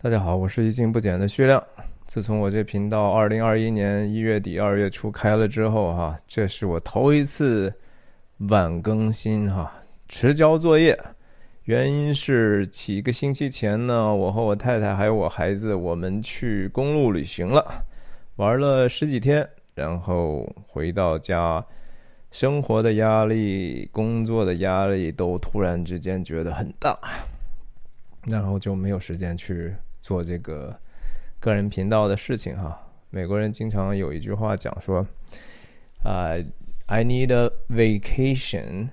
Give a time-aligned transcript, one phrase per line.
[0.00, 1.60] 大家好，我是一镜不减的徐亮。
[2.06, 7.74] 自从我这频道二零二一年一月底二月初开了之后，哈，这是我头一次
[8.48, 9.72] 晚更新哈，
[10.08, 10.96] 迟交作业。
[11.64, 17.84] 原因是几个星期前呢，我和我太太还有我孩子，我们去公路旅行了，
[18.36, 21.66] 玩了十几天，然后回到家，
[22.30, 26.96] 生活的压力、工作的压力都突然之间觉得很大，
[28.26, 29.74] 然后就没有时间去。
[30.08, 30.74] 做这个
[31.38, 32.80] 个人频道的事情哈，
[33.10, 35.06] 美国人经常有一句话讲说，
[36.02, 36.32] 啊
[36.86, 38.88] ，I need a vacation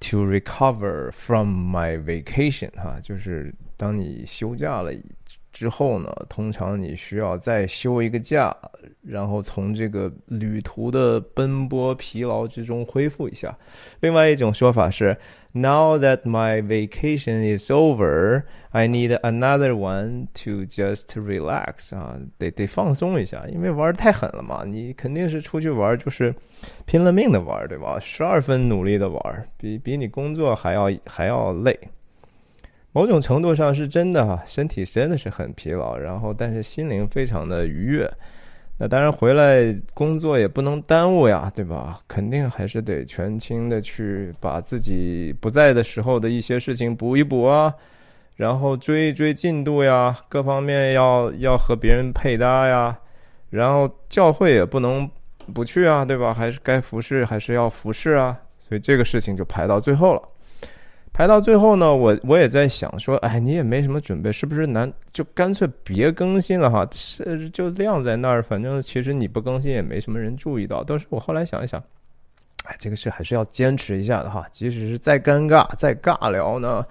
[0.00, 4.90] to recover from my vacation 哈，就是当你休假了。
[5.52, 8.56] 之后呢，通常你需要再休一个假，
[9.02, 13.54] 然后从这个旅途的奔波疲劳之中恢复一下。
[13.98, 15.14] 另外一种说法是
[15.52, 24.64] ，Now that my vacation is over, I need another one to just relax 啊，得得放松一下，因为玩太狠了嘛。
[24.64, 26.34] 你肯定是出去玩，就是
[26.84, 27.98] 拼了命的玩，对吧？
[28.00, 31.78] 十二分努力的玩，比比你工作还要还要累。
[32.92, 38.10] 某种程度上是真的哈，身体真的是很疲劳，然后但是心灵非常的愉悦。
[38.82, 42.00] 那当然回来工作也不能耽误呀，对吧？
[42.08, 47.74] 肯定还是得全清的去把自己不在的时候的一些事情补一补啊，
[48.36, 52.98] 然后追一追进度呀，各方面要要和别人配搭呀，
[53.50, 55.06] 然后教会也不能
[55.52, 56.32] 不去啊，对吧？
[56.32, 58.34] 还是该服侍还是要服侍啊，
[58.66, 60.22] 所以这个事情就排到最后了。
[61.20, 66.88] 排到最后呢，我我也在想说，哎，你也没什么准备，是不是难就干脆别更新了哈？
[66.94, 70.82] 是就晾在那儿，反正其实你不更新也没什么人注意到。
[70.82, 71.78] 但是我后来想一想，
[72.64, 76.82] 哎，这个事还是要坚持一下的哈，即使是再尴尬、再尬聊呢，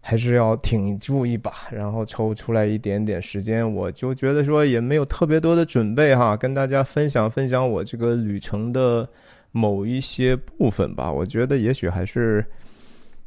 [0.00, 3.70] 还是要挺住一把，然后抽出来一点点时间。
[3.70, 9.06] 我就觉得说也没有特别多的准备哈，跟大家分享分享我这个旅程的
[9.52, 11.12] 某一些部分吧。
[11.12, 12.42] 我觉得也许还是。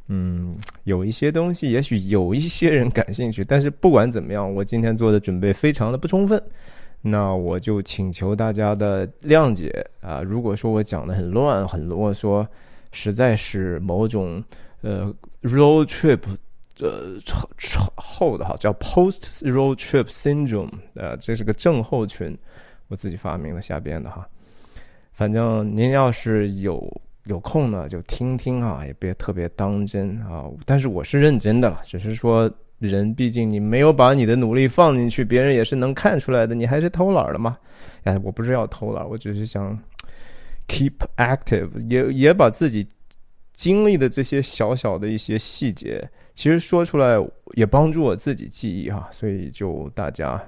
[0.08, 6.42] 嗯，有一些东西，也许有一些人感兴趣，但是不管怎么样，我今天做的准备非常的不充分，
[7.00, 10.20] 那我就请求大家的谅解啊。
[10.20, 12.46] 如果说我讲的很乱、很啰嗦，
[12.92, 14.44] 实在是某种
[14.82, 15.10] 呃
[15.40, 16.20] road trip
[16.80, 17.14] 呃
[17.96, 22.36] 后的哈，叫 post road trip syndrome，呃，这是个症候群，
[22.88, 24.28] 我自己发明的瞎编的哈。
[25.12, 27.00] 反正您要是有。
[27.24, 30.44] 有空呢就听听啊，也别特别当真啊。
[30.66, 36.54] 但是我是认真的了，只是说人毕竟你没有把你的努力放进去，别人也是能看出来的。
[36.54, 37.56] 你还是偷懒了嘛？
[38.02, 39.78] 哎，我不是要偷懒，我只是想
[40.68, 42.86] keep active，也也把自己
[43.54, 47.16] 经历的这些小小的一些细节，其实说出来
[47.54, 49.08] 也帮助我自己记忆哈。
[49.10, 50.38] 所以就大家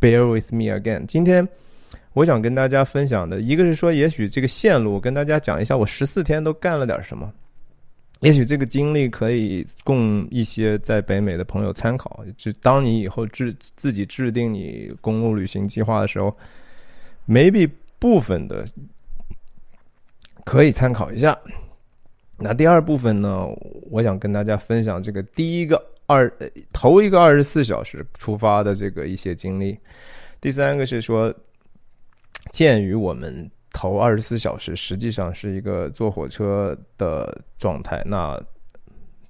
[0.00, 1.48] bear with me again，今天。
[2.12, 7.32] 我想跟大家分享的一个是说，也许这个线路，跟大家讲一下我十四天都干了点什么。
[8.18, 12.24] 也许这个经历可以供一些在北美的朋友参考。
[12.36, 16.36] 就当你以后制自己制定你公路旅行计划的时候
[17.28, 17.70] ，maybe
[18.00, 18.66] 部分的
[20.44, 21.38] 可以参考一下。
[22.36, 23.46] 那第二部分呢，
[23.88, 26.30] 我想跟大家分享这个第一个二
[26.72, 29.78] 头一个二十四小时出发的这个一些经历。
[30.40, 31.32] 第三个是说。
[32.52, 38.40] 鉴于我们头二十四小时实际上是一个坐火车的状态，那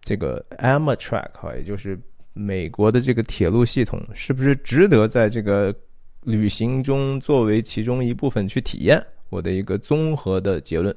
[0.03, 1.99] 这个 Amtrak 哈，也就是
[2.32, 5.75] 美国的这个铁路系统，是不是值得在这个
[6.22, 9.04] 旅行中作为其中一部分去体验？
[9.28, 10.94] 我的一个综合的结论，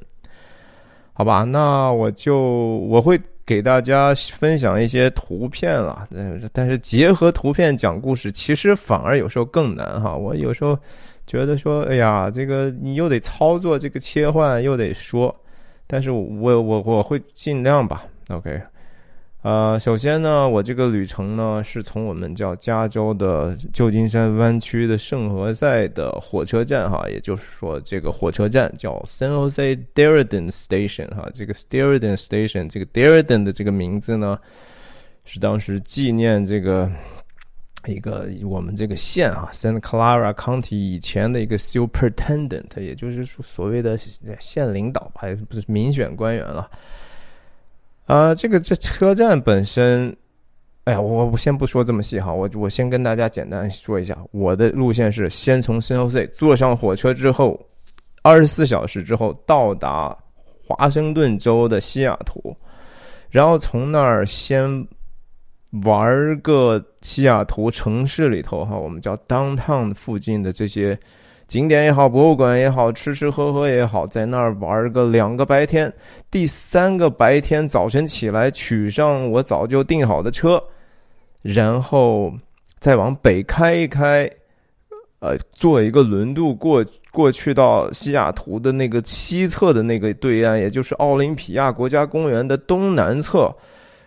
[1.11, 1.43] 好吧？
[1.43, 6.07] 那我就我会给大家分享一些图片了，
[6.53, 10.15] 但是结合图片讲故事，其实反而有时候更难哈。
[10.15, 10.79] 我有时候。
[11.25, 15.33] 觉得说，哎呀，这个你又得操作这个切换，又得说，
[15.87, 18.05] 但是我我我会尽量吧。
[18.29, 18.61] OK，
[19.41, 31.91] 呃，首先呢，我这个旅程呢是从我们叫加州的旧金山湾区的圣何塞的火车站哈，也就是说这个火车站叫 San Jose d e r r i d e n Station 哈，这个 d e r
[31.91, 33.43] r i d e n Station 这个 d e r r i d e n
[33.43, 34.37] 的这个名字呢
[35.23, 36.91] 是当时纪念这个。
[37.91, 43.97] 一个我们这个县啊，Santa Clara County 以前的一个 Superintendent，也就是所谓的
[44.39, 46.71] 县领导，还不是民选官员了。
[48.05, 50.15] 啊，这个这车站本身，
[50.85, 57.59] 哎呀，我我先不说这么细哈，我我先跟大家简单说一下，我的路线是先从 San Jose 坐上火车之后，
[58.21, 60.17] 二十四小时之后到达
[60.65, 62.55] 华盛顿州的西雅图，
[63.29, 64.87] 然后从那儿先。
[65.81, 70.97] 玩个西雅图城市里头哈，我们叫 downtown 附近的这些
[71.47, 75.91] 景点也好，博物馆也好，吃吃喝喝也好，在那儿玩个两个白天。
[76.29, 80.63] 第三个白天早晨起来，取上我早就订好的车，
[81.41, 82.31] 然后
[82.79, 84.29] 再往北开一开，
[85.19, 93.51] 呃，坐一个轮渡过过去到西雅图的那个西侧的那个对岸，也就是奥林匹亚国家公园的东南侧。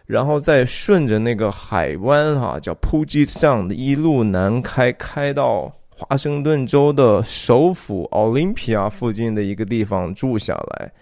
[0.06, 10.92] 然后再顺着那个海湾哈，叫 Puget Sound，一路南开，开到华盛顿州的首府奥林匹亚附近的一个地方住下来，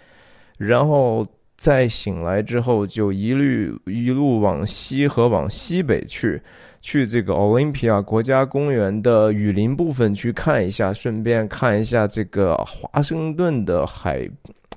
[0.56, 6.40] 然后再醒来之后，就一律一路往西和往西北去，
[6.80, 14.26] 去这个奥林匹亚国家公园的雨林部分去看一下，顺便看一下这个华盛顿的海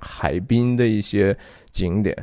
[0.00, 1.34] 海滨的一些
[1.70, 2.14] 景点。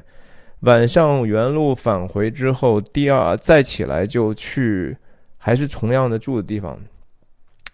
[0.66, 4.98] 晚上原路返回之后，第二再起来就去，
[5.38, 6.76] 还是同样的住的地方，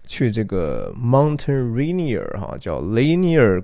[0.08, 3.64] 去这个 Mountain Rainier 哈，叫雷尼尔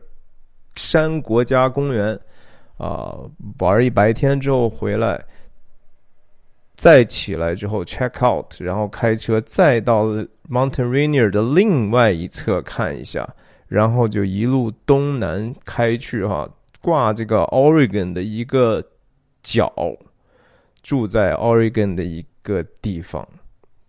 [0.76, 2.18] 山国家公园
[2.78, 3.18] 啊，
[3.60, 5.22] 玩一白天之后回来，
[6.76, 10.06] 再起来之后 check out，然后开车再到
[10.50, 13.28] Mountain Rainier 的另外一侧看一下，
[13.68, 18.82] 然后就一路东南开去哈，挂这个 Oregon 的一个。
[19.48, 19.72] 脚
[20.84, 23.26] 住在 Oregon 的一个地方，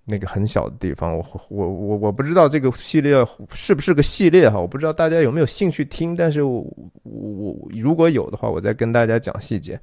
[0.04, 1.18] 那个很小的地方。
[1.18, 6.14] 我我我我不知道这个系列是不是个系列哈，我不知道大家有没有兴趣听。
[6.14, 6.64] 但是我
[7.02, 9.78] 我如果有的话，我再跟大家讲细节。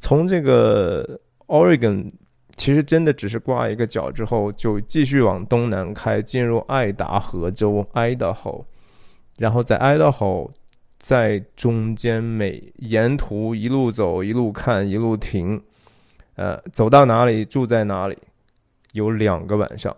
[0.00, 2.12] 从这个 Oregon
[2.56, 8.62] 其实真的只是挂一个角之后，就继续往东南开，进入爱达荷州 Idaho，
[9.38, 10.50] 然后在 Idaho。
[11.06, 15.62] 在中间每沿途一路走一路看一路停，
[16.34, 18.18] 呃，走到哪里住在哪里，
[18.90, 19.96] 有两个晚上，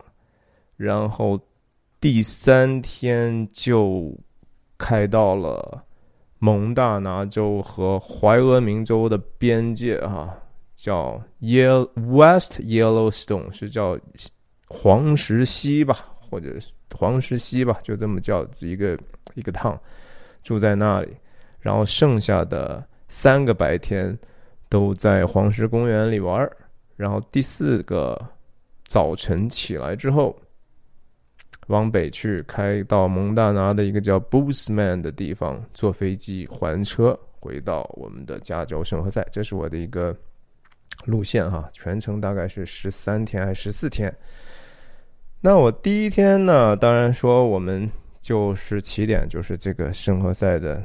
[0.77, 1.41] 然后
[1.99, 4.15] 第三天就
[4.77, 5.83] 开到了
[6.41, 10.37] 蒙大拿州和怀俄明州的边界，哈，
[10.77, 13.99] 叫 Yellow West Yellowstone，是叫
[14.67, 15.97] 黄石溪吧，
[16.29, 16.55] 或者
[16.95, 18.99] 黄石溪吧，就这么叫一个
[19.33, 19.81] 一个趟。
[20.49, 21.15] 住在那里，
[21.61, 24.19] 然后剩下的三个白天
[24.71, 26.57] 都在黄石公园里玩儿
[26.97, 28.19] 然后第四个
[28.87, 30.35] 早晨起来之后，
[31.67, 39.23] 往北去开到蒙大拿的一个叫 Boosman 的地方，坐飞机还车回到我们的加州圣何塞。
[39.31, 40.17] 这是我的一个
[41.05, 44.11] 路线哈，全程大概是十三天还是十四天。
[45.43, 47.87] 那我第一天呢，当然说我们。
[48.21, 50.83] 就是起点，就是这个圣何塞的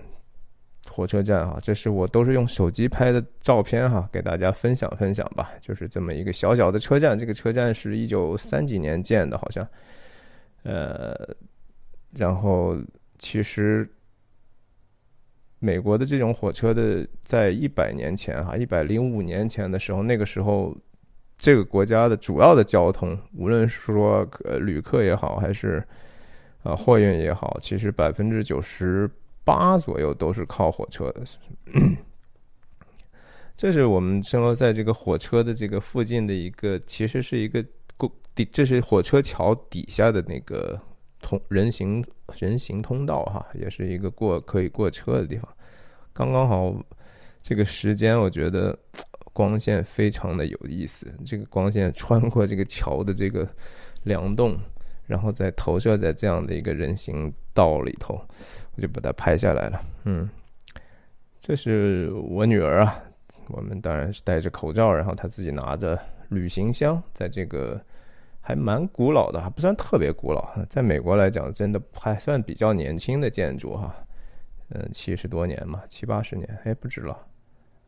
[0.89, 5.49] 火车站哈，这是我都是用手机拍的照片哈，给大家分享分享吧。
[5.59, 9.67] 就是这么一个小小的车站，这个车站是一九三几年建的，好像，
[10.63, 11.15] 呃，
[12.11, 12.77] 然后
[13.17, 13.89] 其实
[15.59, 20.75] 美国的这种火车的，在一百年前哈，一百零五年前的时候，那个时候
[21.37, 25.83] 这个国家的主要的交通，无论是说呃旅客也好，还是
[26.63, 29.09] 啊，货运也好，其实百分之九十
[29.43, 31.21] 八左右都是靠火车的。
[33.55, 37.63] 这是我们生活在这个火车的这个附近的一个，其实是一个
[37.97, 40.79] 过底，这是火车桥底下的那个
[41.21, 42.03] 通人行
[42.39, 45.47] 人行通道哈，也是一个过可以过车的地方。
[46.13, 46.73] 刚刚好，
[47.41, 48.77] 这个时间我觉得
[49.33, 53.47] 光线非常的有意思，这个光线穿过这个桥的这个
[54.03, 54.57] 梁洞。
[55.05, 58.19] 然后再投射在这样的一个人行道里头，
[58.75, 59.81] 我就把它拍下来了。
[60.05, 60.29] 嗯，
[61.39, 63.03] 这是我女儿啊，
[63.49, 67.79] 我们当然是戴着口罩，然后她自己拿着旅行箱，在这个
[68.39, 73.93] 还蛮古老的，还不算特别古老，在美国来讲，真的还算比较年轻的建筑哈。
[74.69, 77.17] 嗯，七十多年嘛，七八十年，哎，不止了，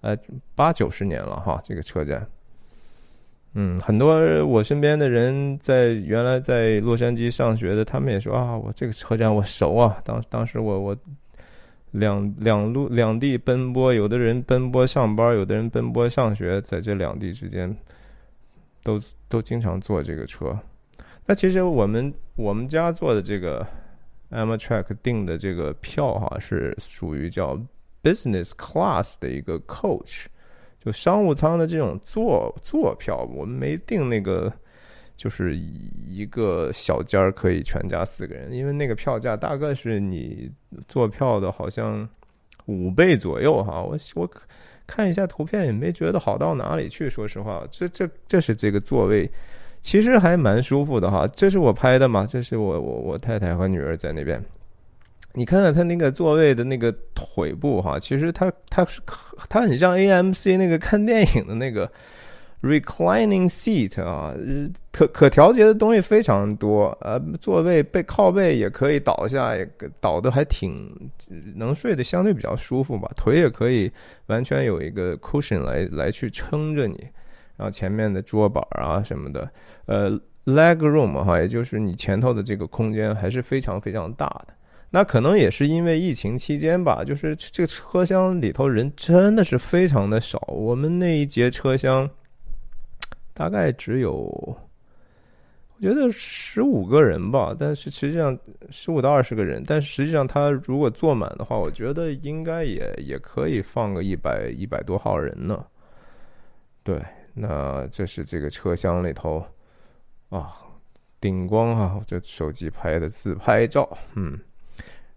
[0.02, 0.16] 呃，
[0.54, 2.28] 八九十年了哈，这个车站。
[3.58, 9.98] 嗯，很多我身边的人在原来在洛杉矶上学的，他们也说啊，我这个车站我熟啊。
[10.04, 10.98] 当当时我我
[11.92, 17.74] 两两路两地奔波，有的人奔波上班，有的人奔波上学，在这两地之间
[18.84, 20.54] 都都经常坐这个车。
[21.26, 23.66] 那其实我们我们家坐的这个
[24.32, 27.58] Amtrak 订的这个票哈，是属于叫
[28.04, 30.26] Business Class 的一个 Coach。
[30.86, 34.54] 就商务舱的这种坐坐票，我们没订那个，
[35.18, 40.52] 就是一个小间儿可以全家四个人，因为那个票价大概是你
[40.88, 42.08] 坐票的好像
[42.68, 43.82] 五倍左右哈。
[43.82, 44.30] 我我
[44.86, 47.10] 看一下图片也没觉得好到哪里去。
[47.10, 49.28] 说实话，这这这是这个座位，
[49.82, 51.26] 其实还蛮舒服的哈。
[51.36, 52.28] 这是我拍的嘛？
[52.28, 54.40] 这是我我我太太和女儿在那边。
[55.36, 59.02] 你看看它那个座位的那个腿部哈，其实它它是
[59.50, 61.92] 它很像 AMC 那个看电影的那个
[62.62, 64.34] reclining seat 啊，
[64.92, 66.98] 可可调节的东西非常多。
[67.02, 70.90] 呃，座位背靠背也可以倒下，也倒的还挺
[71.56, 73.12] 能睡得相对比较舒服吧。
[73.16, 73.92] 腿也可以
[74.28, 76.98] 完全有一个 cushion 来来去撑着你，
[77.58, 79.50] 然后前面的桌板啊什么的，
[79.86, 80.10] 呃
[80.46, 84.54] ，leg room 哈，也就是你前头的这个空间还是非常非常大的。
[84.92, 90.40] 那可能也是因为疫情期间吧，就是这个车厢里头人真的是非常的少。
[90.48, 92.10] 我们那一节车厢
[93.34, 98.40] 大概只有，我觉得十五个人吧，但是实际上
[98.70, 105.66] 十五到二十个人，但是实际上他如果坐满的话，我觉得应该也也可以放个一百一百多号人呢。
[106.84, 107.02] 对，
[107.34, 109.46] 那这是这个车厢里头
[110.30, 110.54] 啊，
[111.20, 114.40] 顶光哈，这手机拍的自拍照，嗯。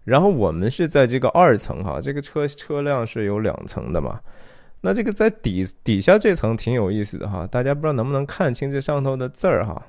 [0.09, 4.19] 然后我们是在这个二层哈，这个车车辆是有两层的嘛。
[4.81, 9.85] 那这个在底底下这层挺有意思的哈，大家不知道能不能看清这上头的字儿哈。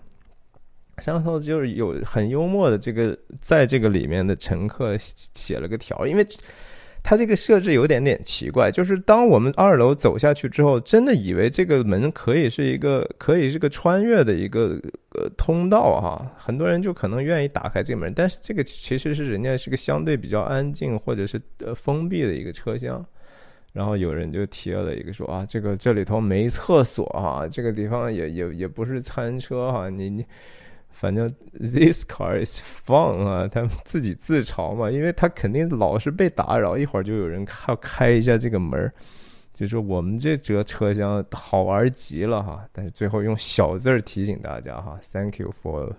[0.98, 6.26] 上头就是有很幽默的这个，在这个里面的乘客写了个条，因为。
[7.10, 14.80] 它这个设置有点点奇怪，就是当我们二楼走下去之后，真的以为这个门可以是一个可以是个穿越的一个
[15.16, 23.04] 呃通道哈，很多人就可能愿意打开这个门，但是这个其实是人家是个相对比较安静或者是呃封闭的一个车厢，
[23.72, 30.24] 然后有人就贴了一个说啊，这个这里头没厕所哈，这个地方也也也不是餐车哈，你你。
[30.92, 31.26] 反正
[31.58, 38.92] this car is fun 啊，他们自己自嘲嘛，因为他肯定老是被打扰，一会儿就有人开开一下这个门
[39.54, 42.66] 就说我们这折车厢好玩极了哈。
[42.72, 45.90] 但是最后用小字儿提醒大家哈，Thank you for，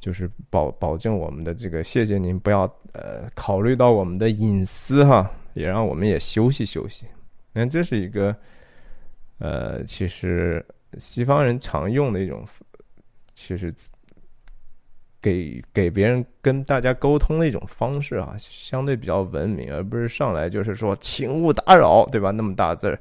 [0.00, 7.06] 就是保保证我们的这个，谢谢您不要呃考虑到我们的隐私哈，也让我们也休息休息。
[7.52, 8.34] 那这是一个
[9.38, 10.64] 呃，其实
[10.98, 12.44] 西方人常用的一种。
[13.34, 13.74] 其实，
[15.20, 22.30] 给给别人跟大家沟通的一种方式啊，相对比较文明，而不是上来就是说“请勿打扰”，对吧？
[22.30, 23.00] 那么大字儿，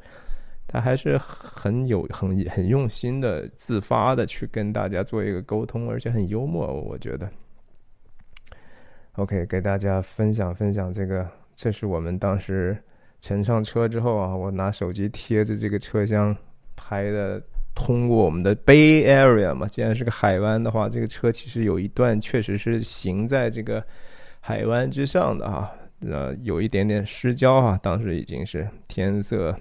[0.68, 7.30] 他还是很有很很用心的，自发的去跟大家做一个沟通，而且很幽默，我觉得。
[9.14, 12.76] OK，给大家分享分享这个，这是我们当时
[13.22, 16.36] 乘上车之后啊，我拿手机贴着这个车厢
[16.76, 17.40] 拍的。
[17.76, 23.84] 通过我们的 Bay Area 嘛，既然是个海湾的话，这个车其实有一段确实是行在这个
[24.40, 29.56] 海湾之上的哈，呃，有一点点失焦哈，当时已经是天色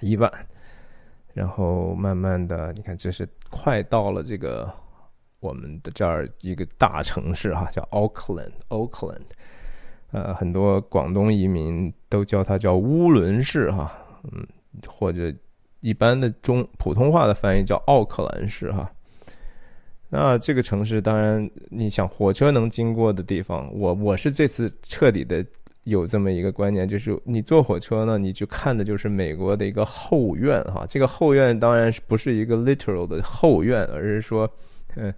[0.00, 0.32] 已晚，
[1.34, 4.72] 然后慢慢的，你看这是快到了这个
[5.40, 9.26] 我们的这儿一个大城市哈，叫 Auckland，Auckland，
[10.12, 13.92] 呃，很多广东移民都叫它叫乌伦市哈，
[14.32, 14.46] 嗯，
[14.86, 15.30] 或者。
[15.80, 18.90] 一般的中普通话的翻译叫奥克兰市哈，
[20.08, 25.44] 那这个城市当然你想火车能经过的地方，我我是这次彻底的
[25.84, 34.50] 有这么一个观念，就是你坐火车呢，你就看的就是美国的一个后院哈，这个后院当然是不是一个 literal 的后院，而是说，
[34.96, 35.12] 嗯。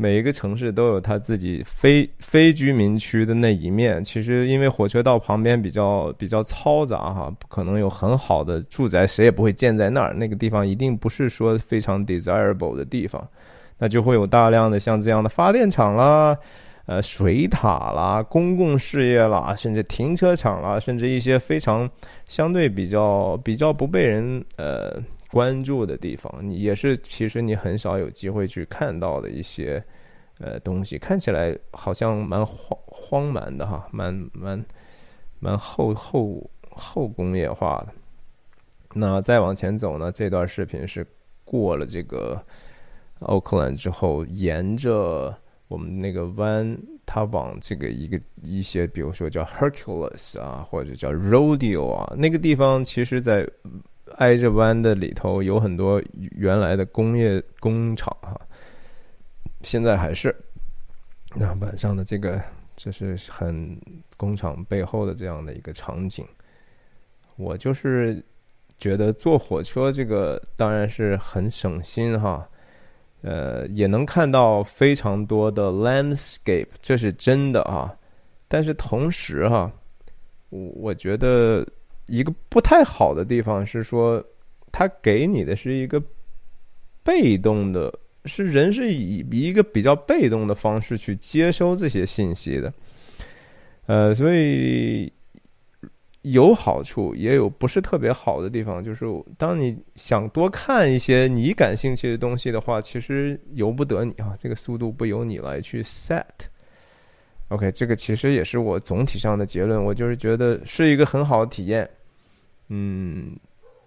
[0.00, 4.02] 每一个城市都有它自己非非居民区的那一面。
[4.04, 10.14] 其实因为火车道旁边比较比较嘈杂哈，不可能有很好的住宅，谁也不会建在那儿。
[10.14, 13.26] 那个地方一定不是说非常 desirable 的地方，
[13.78, 16.38] 那就会有大量的像这样的发电厂啦、
[16.86, 21.90] 呃水塔啦、公共事业啦，甚至停车场啦，甚至一些非常
[22.28, 25.02] 相对比较比较不被人呃。
[25.30, 29.82] 关注的地方，你也是其实你很少有机会去看到的一些
[30.38, 34.64] 呃东西，看起来好像蛮荒荒蛮的哈，蛮蛮
[35.38, 37.92] 蛮后后后工业化的。
[38.94, 41.06] 那再往前走呢，这段视频是
[41.44, 42.42] 过了这个
[43.20, 45.36] 奥克兰之后，沿着
[45.68, 53.46] 我们那个湾，它往这个一个一些，比如说叫 Hercules 啊，或者叫 Rodeo 啊，那个地方其实，在。
[54.16, 58.40] 挨着湾的里头有很多原来的工业工厂哈，
[59.62, 60.34] 现在还是
[61.34, 62.40] 那晚上的这个，
[62.76, 63.78] 这是很
[64.16, 66.26] 工厂背后的这样的一个场景。
[67.36, 68.24] 我就是
[68.78, 72.48] 觉得坐火车这个当然是很省心哈，
[73.22, 77.96] 呃，也能看到非常多的 landscape，这是真的啊。
[78.48, 79.70] 但是同时哈，
[80.48, 81.66] 我我觉得。
[82.08, 84.22] 一个不太好的地方是说，
[84.72, 86.02] 他给你的是一个
[87.02, 87.92] 被动的，
[88.24, 92.72] 是人是以一个比较被动的方式去接收这些信息的，
[93.86, 95.10] 呃，所以
[96.22, 98.82] 有好处，也有不是特别好的地方。
[98.82, 106.24] 就是当你想多看一些你感兴趣的东西的话，其实由不得你啊，这个速度不由你来去 set。
[107.48, 111.88] OK，这个其实也是我总体上的结论，我就是觉得是一个很好的体验。
[112.70, 113.34] 嗯，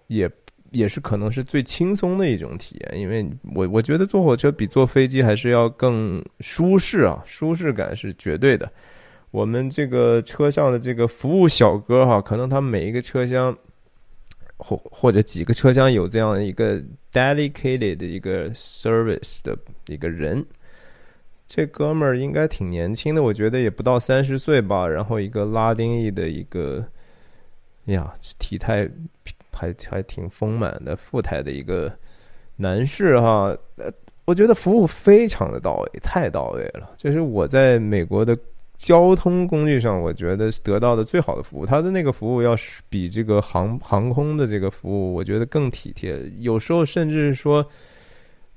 [0.08, 0.30] 也
[0.72, 3.24] 也是可能是最轻松的一种体验，因为
[3.54, 8.70] 我我觉得坐火车比坐飞机还是要更舒适啊，舒适感是绝对的。
[9.30, 13.56] 我们这个车上的这个服务小哥哈，可能他每一个车厢
[14.56, 20.44] 或或者几个车厢有这样一个 dedicated 的一个 service 的一个人，
[21.46, 26.84] 这哥们儿应该挺年轻的，我觉得也不到三十岁吧，然后一个拉丁裔的一个。
[27.86, 28.88] 呀，体态
[29.50, 31.92] 还还挺丰满的，富态的一个
[32.56, 33.92] 男士哈，呃，
[34.24, 36.90] 我觉得服务非常的到位，太到位了。
[36.96, 38.38] 就是我在美国的
[38.76, 41.66] 交通工具上，我觉得得到的最好的服务。
[41.66, 46.18] 他的那个服务要是比这个航航空的这个服务，我觉得更体贴。
[46.38, 47.66] 有时候甚至说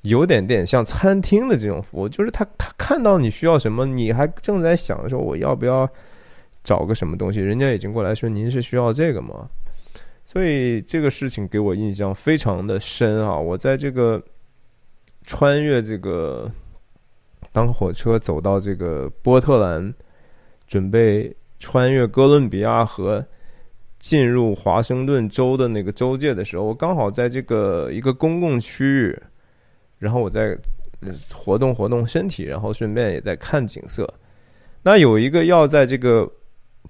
[0.03, 5.89] 有点点像餐厅的这种服务，就是他他看到你需要什么，你还正在想说我要不要。
[6.65, 9.47] 找个什么东西，人家已经过来说您是需要这个吗？
[10.25, 13.39] 所以这个事情给我印象非常的深啊！
[13.39, 14.19] 我在这个
[15.23, 16.51] 穿越这个
[17.53, 19.93] 当火车走到这个波特兰，
[20.67, 23.23] 准备穿越哥伦比亚河
[23.99, 29.21] 进入华盛顿州的那个州界的时候，我刚好在这个一个公共区域，
[29.99, 30.57] 然后我在
[31.31, 34.11] 活动活动身体，然后顺便也在看景色。
[34.81, 36.27] 那有一个要在这个。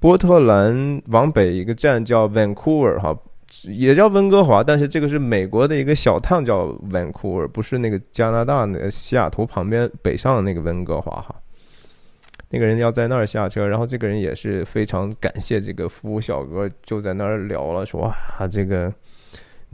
[0.06, 3.18] 波特兰往北一个站叫 Vancouver 哈，
[3.64, 11.34] 也叫温哥华，但是这个是美国的一个小趟叫 Vancouver，不是那个加拿大那个西雅图旁边北上的那个温哥华哈。
[12.52, 18.04] 那个人要在那儿下车，然后这个人也是非常感谢这个服务小哥，就在那儿聊了，说
[18.38, 18.94] 啊这个。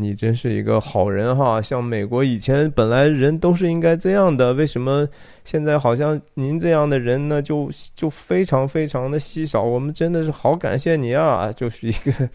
[0.01, 1.61] 你真是一个好人哈！
[1.61, 5.07] 像美国以前本来人都是应该这样的，为什么
[5.45, 9.61] 现在好像您这样的人呢，就就非常非常的稀少？
[9.61, 11.51] 我们真的是好感谢你啊！
[11.51, 12.29] 就是一个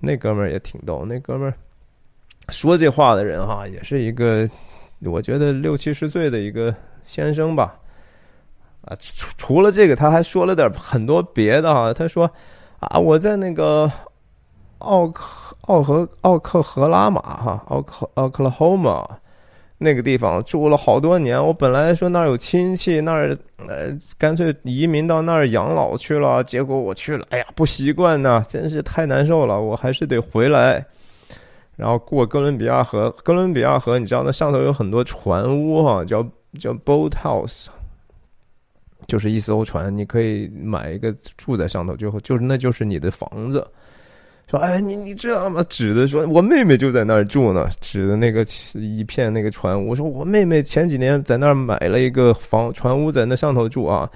[0.00, 1.54] 那哥们儿也挺逗，那哥们儿
[2.50, 4.48] 说这话的人哈，也是一个
[5.00, 6.74] 我觉得六七十岁的一个
[7.06, 7.74] 先生吧。
[8.82, 11.94] 啊，除除了这个，他还说了点很多别的哈。
[11.94, 12.30] 他说
[12.80, 13.90] 啊，我在那个
[14.78, 15.41] 奥克。
[15.62, 19.08] 奥和奥克荷拉马哈，奥克奥克拉荷马
[19.78, 21.44] 那个地方住了好多年。
[21.44, 23.36] 我本来说那儿有亲戚，那儿
[23.68, 26.42] 呃干脆移民到那儿养老去了。
[26.44, 29.60] 结果我去了，哎呀不习惯呐，真是太难受了。
[29.60, 30.84] 我还是得回来，
[31.76, 33.10] 然后过哥伦比亚河。
[33.22, 36.24] 哥伦比亚河，你知道那上头有很多船屋哈，叫
[36.60, 37.66] 叫 boat house，
[39.06, 43.64] 就是一艘船，你可以买一个住在上头，就就是那就是你的房子。
[44.50, 45.64] 说哎，你你知道吗？
[45.68, 47.68] 指的说，我妹妹就在那儿住呢。
[47.80, 54.10] 指的那个一片那个船屋，说我妹妹前几年在那儿买了一个房船屋，在那上头住啊。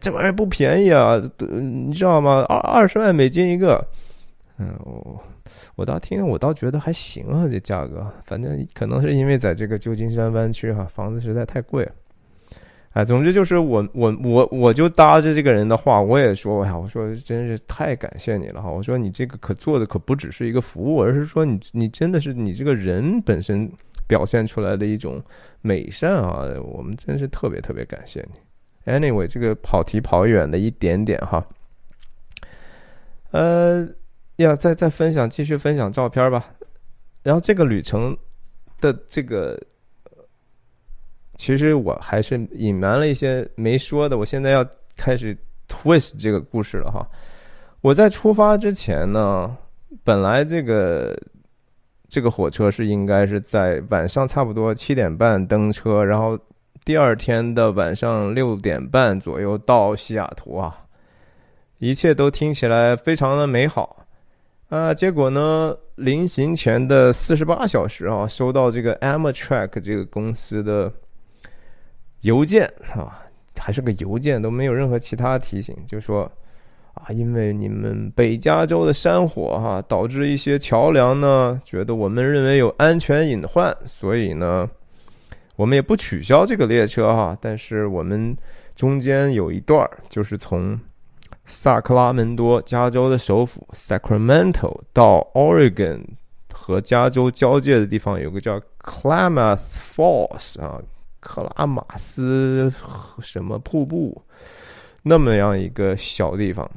[0.00, 2.44] 这玩意儿不便宜啊，你知道吗？
[2.48, 3.84] 二二十万美金一个。
[4.58, 5.20] 嗯，我
[5.76, 8.06] 我倒听，我倒觉得还行啊，这价格。
[8.24, 11.92] 反正可能是因为在这个旧金山湾区哈，房子实在太贵了。
[12.94, 18.70] 哎，总之就是我我我我就搭着这个人的话，我也说，哎呀，我说真是太感谢你了哈！
[18.70, 23.68] 我说你这个可做的可不只是一个服务，而是说你你真的是你这个人本身
[24.06, 25.20] 表现出来的一种
[25.60, 26.44] 美善啊！
[26.62, 28.92] 我们真是特别特别感谢你。
[28.92, 31.44] Anyway，这个跑题跑远了一点点哈。
[33.32, 33.88] 呃，
[34.36, 36.48] 要再再分享，继续分享照片吧。
[37.24, 38.16] 然后这个旅程
[38.80, 39.60] 的这个。
[41.36, 44.64] 其实我还是隐瞒了一些没说的，我现在要
[44.96, 45.36] 开始
[45.68, 47.06] twist 这个故事了哈。
[47.80, 49.54] 我在出发之前呢，
[50.04, 51.18] 本来这个
[52.08, 56.38] 这个火车是应该是在晚上差不多七点半登车，然后
[56.84, 60.78] 第二天的晚上六点半左右到西雅图啊，
[61.78, 64.06] 一切都听起来非常的美好
[64.68, 64.94] 啊。
[64.94, 70.92] 结果呢，临行前的四十八小时啊，收到这个 Amtrak 这个公司的。
[72.24, 73.22] 邮件啊，
[73.58, 76.30] 还是个邮件，都没有任何其他提醒，就说
[76.94, 84.68] 啊，因为你们北加州的山火哈，导致一些桥梁呢，觉得我们认为有安全隐患，所以呢，
[85.56, 88.36] 我们也不取消这个列车哈，但是我们
[88.74, 90.78] 中间有一段就是从
[91.44, 96.00] 萨克拉门多，加州的首府 Sacramento 到 Oregon
[96.52, 99.58] 和加州交界的地方有个叫 Klamath
[99.94, 100.80] Falls 啊，
[101.24, 102.70] 克拉马斯
[103.20, 104.22] 什么瀑布，
[105.02, 106.70] 那么样一个小地方，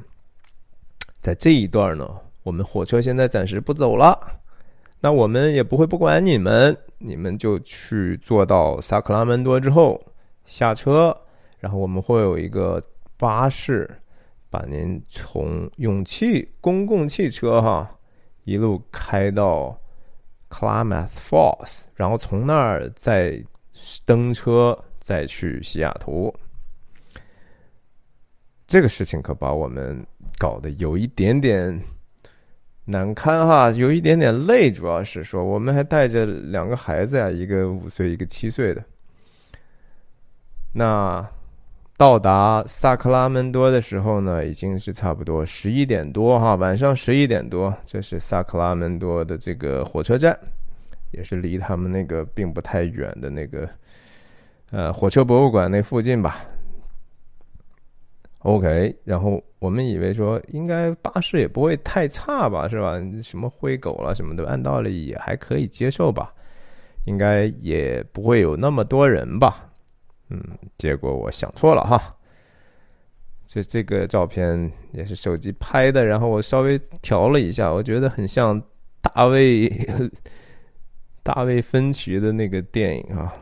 [1.22, 2.10] 在这一段呢，
[2.44, 4.18] 我们火车现在暂时不走了，
[5.02, 10.02] 那我们也不会不管你们，你们就去坐到萨克拉门多之后
[10.46, 11.16] 下车，
[11.60, 12.82] 然后我们会有一个
[13.18, 13.90] 巴士。
[14.50, 17.88] 把您从勇气公共汽车哈
[18.46, 19.78] 一路开到
[20.50, 23.44] Klamath Falls，然后从那儿再
[24.06, 26.34] 登车再去西雅图。
[28.67, 30.06] 这个事情可把我们
[30.38, 31.82] 搞得有一点点
[32.86, 38.84] 难堪哈，有一点点累，主要是说我们还带着两个孩子呀，一个五岁，一个七岁的。
[40.73, 41.28] 那。
[42.00, 47.76] 到达萨克拉门多的时候呢，已经是差不多十一点多哈，晚上十一点多。
[47.88, 50.39] 这是萨克拉门多的这个火车站，
[51.12, 53.70] 也是离他们那个并不太远的那个
[54.72, 56.46] 呃火车博物馆那附近吧。
[58.39, 62.93] OK，然后我们以为说应该巴士也不会太差吧，是吧？
[63.22, 66.34] 什么灰狗了什么的，按道理也还可以接受吧，
[67.06, 69.70] 应该也不会有那么多人吧。
[70.30, 70.41] 嗯，
[70.78, 72.13] 结果我想错了哈。
[73.46, 78.62] 这这个照片也是手机拍的，然后我稍微调了一下，我觉得很像
[79.02, 79.67] 大卫
[81.28, 83.34] 大卫芬奇的那个电影啊，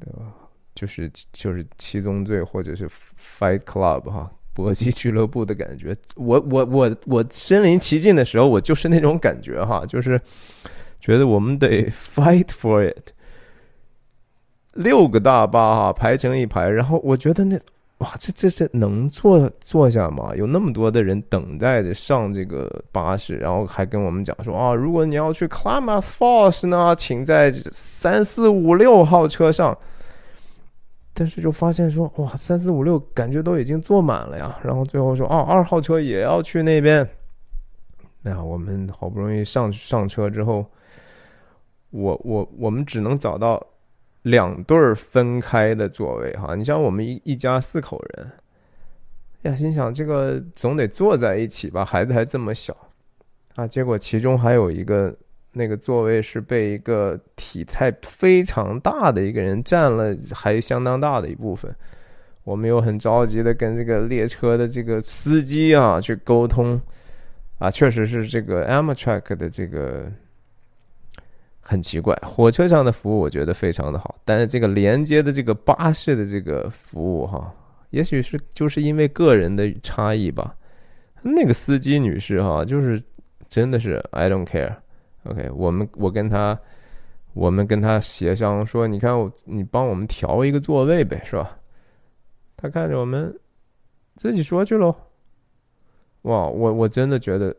[0.00, 0.32] 对吧？
[0.74, 2.88] 就是就是七宗罪或者是
[3.38, 5.94] Fight Club 哈，搏击俱乐部的感觉。
[6.16, 10.18] 我我我我身临其境的时候，我就是那种感觉哈，就是
[10.98, 13.10] 觉得我们得 fight for it。
[14.72, 17.60] 六个大巴哈排成一排，然后我觉得那
[18.00, 20.34] 哇，这这这能坐坐下吗？
[20.34, 29.76] 有那么多的人等待着上这个巴士，然后还跟我们讲说啊，如果你要去 Klamath Falls 呢，请在三四五六号车上。
[31.12, 34.58] 但是就发现说哇，三四五六感觉都已经坐满了呀。
[34.64, 37.06] 然后最后说啊，二号车也要去那边。
[38.22, 40.64] 那我们好不容易上上车之后，
[41.90, 43.62] 我我我们只能找到。
[44.22, 48.30] 两对儿分开的座位哈，你像我们一一家四口人，
[49.42, 52.76] 呀，心想这个总得坐在一起吧，孩子还这么小，
[53.54, 55.16] 啊，结果其中还有一个
[55.52, 61.74] 那个座位是被一个体态非常大的一个人占了，还相当大的一部分，
[62.44, 66.78] 我们又很着急的跟这个列车的这个司机啊去沟通，
[67.58, 70.12] 啊，确实是这个 Amtrak 的这个。
[71.70, 77.54] 很奇怪，火车上的服务我觉得非常的好，但是这个连接的这个巴士的这个服务哈，
[77.90, 80.52] 也许是就是因为个人的差异吧。
[81.22, 83.00] 那个司机女士哈，就是
[83.48, 84.74] 真的是 I don't care。
[85.22, 86.58] OK，我们我跟他，
[87.34, 91.56] 我们跟他协商说，你看我你帮我们调一个座位呗，是吧？
[92.56, 93.32] 他看着我们
[94.16, 94.92] 自己说去喽。
[96.22, 97.54] 哇，我我真的觉得。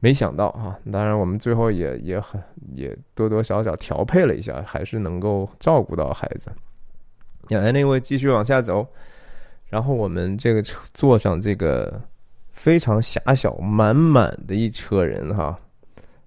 [0.00, 2.40] 没想到哈，当然我们最后也也很
[2.76, 6.50] 也多多少少调配了一下，还是能够照顾到孩子。
[7.48, 8.86] 那那位继续往下走，
[9.68, 12.00] 然后我们这个车坐上这个
[12.52, 15.58] 非常狭小、满满的一车人哈，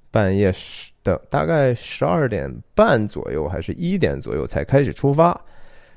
[0.09, 5.39] 半夜十的大概十二点半左右，还是一点左右才开始出发，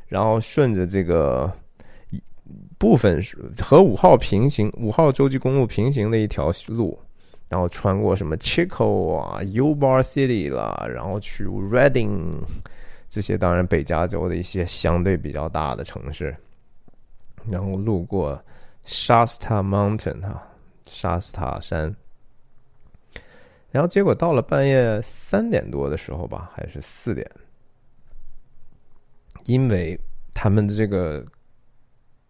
[0.06, 1.50] 然后顺着这个
[2.78, 6.96] 部分是和五号平行、五号洲际公路平行的一条路。
[7.48, 12.40] 然后穿过什么 Chico 啊、Ubar City 啦，然后去 Reading
[13.08, 16.36] 这些，当然北加州的一些相对比较大的城市，
[17.48, 18.42] 然后路过
[18.86, 20.42] Shasta Mountain 哈，
[20.86, 21.94] 沙斯塔山，
[23.70, 27.30] 然后结果到了半夜三点多的时候吧，还是四点，
[29.44, 29.98] 因为
[30.32, 31.24] 他们的这个。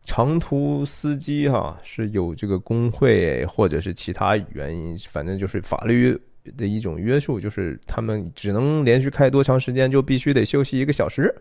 [0.04, 6.18] 长途司机哈是有这个工会或者是其他原因，反正就是法律
[6.56, 11.34] 的一种约束，就是他们只能连续开多长时间，就必须得休息一个小时。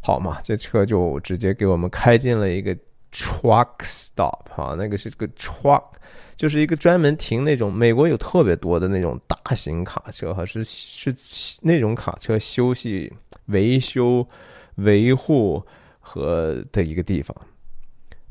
[0.00, 2.76] 好嘛，这车就直接给我们开进了一个
[3.10, 5.82] truck stop 哈，那个是个 truck，
[6.36, 11.12] 就是一个专门停那种美国有特别多的那种大型卡车哈，是是
[11.60, 13.12] 那种卡车休息、
[13.46, 14.24] 维修、
[14.76, 15.60] 维护
[15.98, 17.34] 和的一个地方。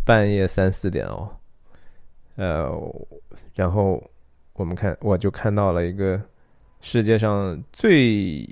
[0.06, 1.30] 半夜三四点哦，
[2.36, 2.72] 呃，
[3.54, 4.04] 然后
[4.54, 6.22] 我们看，我就看到了一个
[6.82, 8.48] 世界上最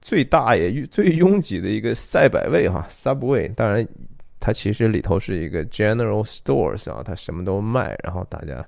[0.00, 3.52] 最大也最拥挤的一个赛百味哈，Subway。
[3.54, 3.86] 当然，
[4.40, 8.64] 它其实里头是一个 general stores 啊，它什么都卖，然后大家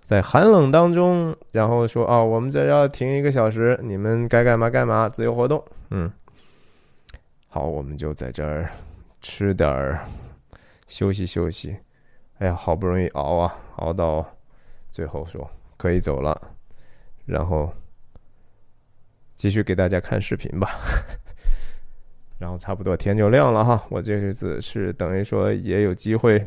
[0.00, 6.10] 在寒冷当中，然后说啊，我们这要停一个小时，你们该干嘛干嘛，自由活动，嗯，
[7.48, 8.70] 好，我们就在这儿
[9.20, 10.06] 吃点儿，
[10.92, 11.74] 休息休息。
[12.36, 14.22] 哎呀，好不容易熬啊，熬到
[14.90, 16.38] 最后说可以走了，
[17.24, 17.72] 然后
[19.34, 20.78] 继续给大家看视频吧。
[22.38, 26.46] 然后差不多天就亮了哈，我这次是等于说也有机会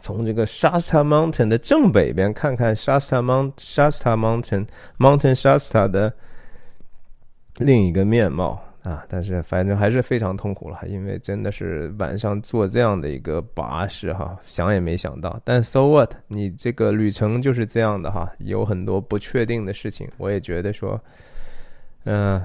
[0.00, 6.10] 从这个 Shasta Mountain 的正北边看看 Shasta Mount Shasta Mountain Mountain Shasta 的
[7.56, 8.58] 另一个面貌。
[8.84, 15.40] 啊，但是反正还是非常痛苦了，因为真的是晚上坐这样的一个巴士哈，想也没想到。
[15.42, 20.06] 但 so what，你这个旅程就是这样的哈，有很多不确定的事情。
[20.18, 21.00] 我也觉得说，
[22.04, 22.44] 嗯，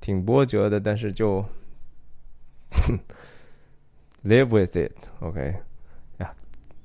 [0.00, 1.44] 挺波折的，但是就
[4.24, 5.56] live with it，OK，
[6.18, 6.32] 呀，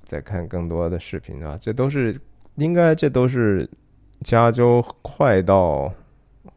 [0.04, 2.19] 再看更多的视频啊，这都是
[2.56, 3.69] 应该这都是
[4.23, 5.93] 加州快到。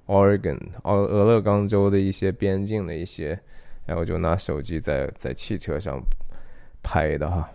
[0.07, 3.39] Oregon，俄俄勒冈州的一些边境的一些，
[3.87, 5.99] 然后就拿手机在在汽车上
[6.83, 7.49] 拍的哈。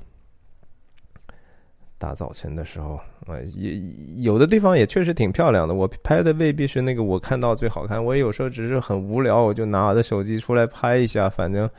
[1.97, 2.95] 大早晨的时候，
[3.27, 3.77] 啊，也
[4.23, 5.73] 有的地方也确实挺漂亮的。
[5.73, 11.29] 我拍的未必是那个我看到最好看，我有时候只是很无聊，我就拿我的手机出来拍一下。
[11.29, 11.69] 反正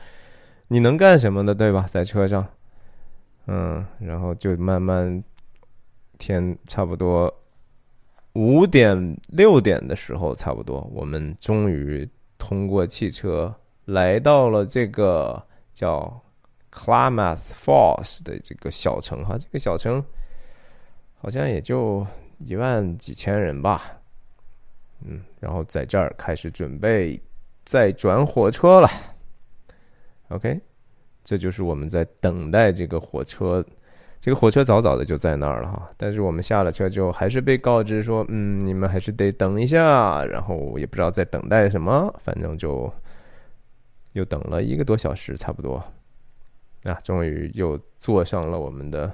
[0.67, 1.85] 你能干什么的，对吧？
[1.89, 2.45] 在车上，
[3.47, 5.23] 嗯，然后就慢慢
[6.19, 7.33] 天差不多。
[8.33, 13.53] 五点六点的时候，差不多，我们终于通过汽车
[13.85, 15.41] 来到了这个
[15.73, 16.21] 叫
[16.71, 19.37] Klamath Falls 的这个小城哈。
[19.37, 20.03] 这个小城
[21.17, 22.05] 好像也就
[22.39, 23.99] 一万几千人吧，
[25.05, 27.21] 嗯，然后在这儿开始准备
[27.65, 28.89] 再转火车了。
[30.29, 30.57] OK，
[31.23, 33.65] 这就是我们在等待这个火车。
[34.21, 42.93] 这个火车早早的就在那儿了哈，但是我们下了车就还是被告知说，嗯，你们还是得等一下，然后也不知道在等待什么，反正就
[44.13, 45.83] 又等了一个多小时，差不多，
[46.83, 49.11] 啊，终于又坐上了我们的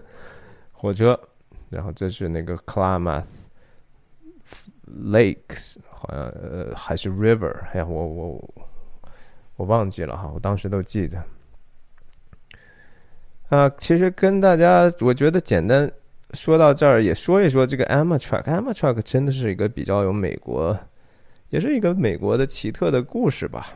[0.72, 1.20] 火车，
[1.68, 3.26] 然后这是那个 Klamath
[4.88, 8.54] Lakes，好像呃还是 River，哎呀，我我
[9.56, 11.22] 我忘记了哈，我当时都记得。
[13.52, 15.90] 啊，其实跟大家，我觉得简单
[16.32, 18.44] 说到这儿，也说一说这个 Amtrak。
[18.44, 20.74] Amtrak 真的是一个比较有美国，
[21.50, 23.74] 也是一个美国的奇特的故事吧。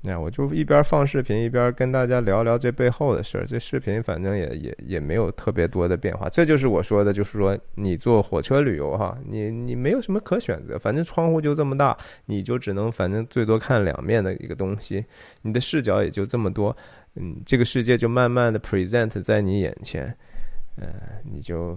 [0.00, 3.44] 那我就一边放视频，一边跟大家聊聊这背后的事儿。
[3.44, 6.26] 这视频反正也也也没有特别多的变化。
[6.30, 15.04] 这就是我说的，就是说你坐火车旅游哈，你你没有什么可选择，反正窗户就这么大，你就只能反正最多看两面的一个东西，
[15.42, 16.74] 你的视角也就这么多。
[17.14, 20.04] 嗯，这个世界就慢慢的 present 在你眼前，
[20.76, 20.86] 呃，
[21.24, 21.76] 你就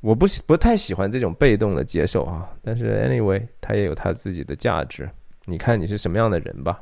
[0.00, 5.10] 我不不太喜欢这种被动的接受啊，但是 anyway，它也有它自己的价值。
[5.44, 6.80] 你看你是什么样的人吧。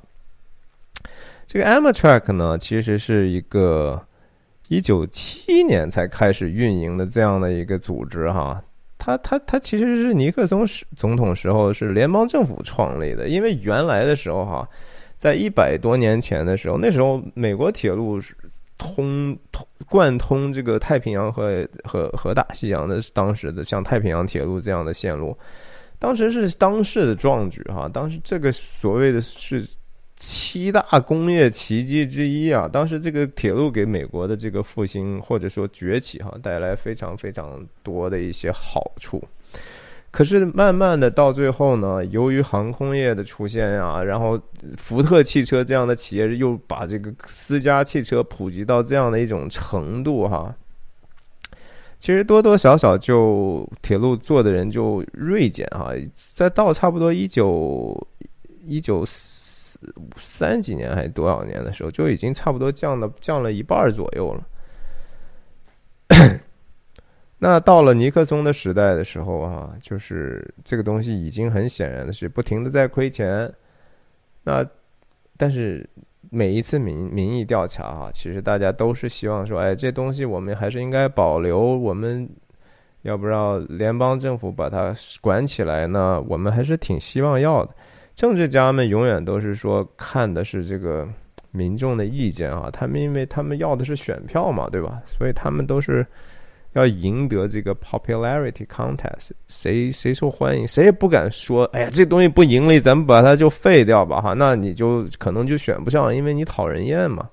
[1.46, 4.04] 这个 Amtrak 呢，其实是一个
[4.68, 8.62] 一九七年才开始运营的这样的一个组织哈。
[8.98, 14.68] 它它它其实是尼克松时总统时候是联邦政府创立的，因为原来的时候哈。
[15.18, 18.34] 在一百多年前的时候，那时候美国铁路是
[18.78, 25.36] 通通贯通这个太平洋和和和大西洋的当时的像太平洋铁路这样的线路，
[25.98, 27.90] 当时是当世的壮举哈。
[27.92, 29.68] 当时这个所谓的是
[30.14, 32.68] 七大工业奇迹之一啊。
[32.68, 39.20] 当时这个铁路给美国的这个复兴或者说崛起哈带来非常非常多的一些好处。
[40.10, 44.40] 可是慢慢的到最后呢，由于航空业的出现呀，然后
[44.76, 50.52] 福特汽车这样的企业又把这个私家汽车普及到这样的一种程度哈，
[51.98, 57.94] 其实多多少少就铁路做的人就锐减哈，在到差不多一九
[58.66, 59.78] 一九四
[60.16, 64.42] 三几年还是多少年的时候，就已经差不多降了降了一半左右了。
[67.40, 73.48] 那到了尼克松的时代的时候啊，就是这个东西已经很显然的是不停的在亏钱。
[74.42, 74.66] 那
[75.36, 75.88] 但是
[76.30, 81.60] 每一次民民意调查哈，其实大家都是希望说，哎，这东西我们还是应该保留。
[81.60, 82.28] 我们
[83.02, 86.20] 要不让联邦政府把它管起来呢？
[86.28, 87.72] 我们还是挺希望要的。
[88.16, 91.08] 政治家们永远都是说看的是这个
[91.52, 95.00] 民众的意见啊，他们因为他们要的是选票嘛，对吧？
[95.06, 96.04] 所以他们都是。
[96.74, 107.28] 要赢得这个 popularity contest，谁谁受欢迎，谁也不敢说，哎呀，这东西不盈利，咱们把它就废掉吧，哈，那你就可能就选不上，因为你讨人厌嘛。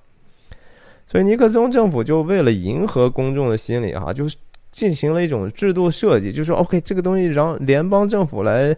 [1.06, 4.36] 所以尼克松政府就为了迎合公众的心理，哈，就是
[4.72, 8.74] 进行了一种制度设计，就说 OK，这个东西让联邦政府来，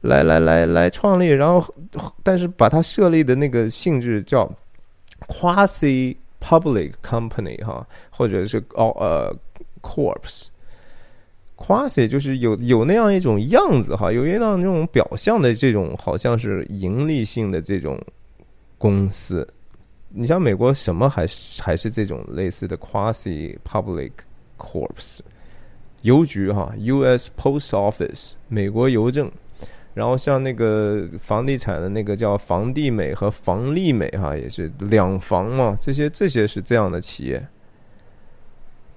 [0.00, 1.74] 来来来来创立，然后
[2.22, 4.50] 但是把它设立的那个性质叫
[5.28, 9.34] quasi public company，哈，或者是哦呃。
[9.82, 18.00] Corpse，quasi 就是有有那样一种样子哈，有一样那种表象的这种好像是盈利性的这种
[18.78, 19.46] 公司。
[20.12, 24.10] 你像美国什么还是还是这种类似的 quasi public
[24.58, 25.20] corpse，
[26.02, 27.30] 邮局哈，U.S.
[27.38, 29.30] Post Office，美国邮政，
[29.94, 37.46] 然后像那个房地产的那个叫房地美和房利美哈，也是两房嘛，这些这些是这样的企业。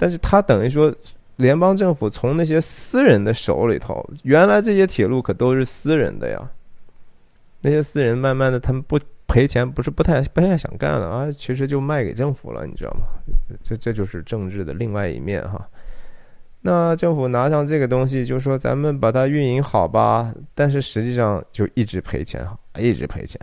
[0.04, 0.94] 但是它等于说，
[1.38, 6.52] 联邦政府从那些私人的手里头，原来这些铁路可都是私人的呀。
[7.62, 13.06] 那些私人慢慢的，他们不赔钱，不是不太不太想干了啊，其实就卖给政府了，你知道吗？
[13.64, 15.66] 这这就是政治的另外一面哈。
[16.60, 22.46] 那政府拿上这个东西，就说咱们把它运营好吧，但是实际上就一直赔钱，
[22.78, 23.40] 一直赔钱。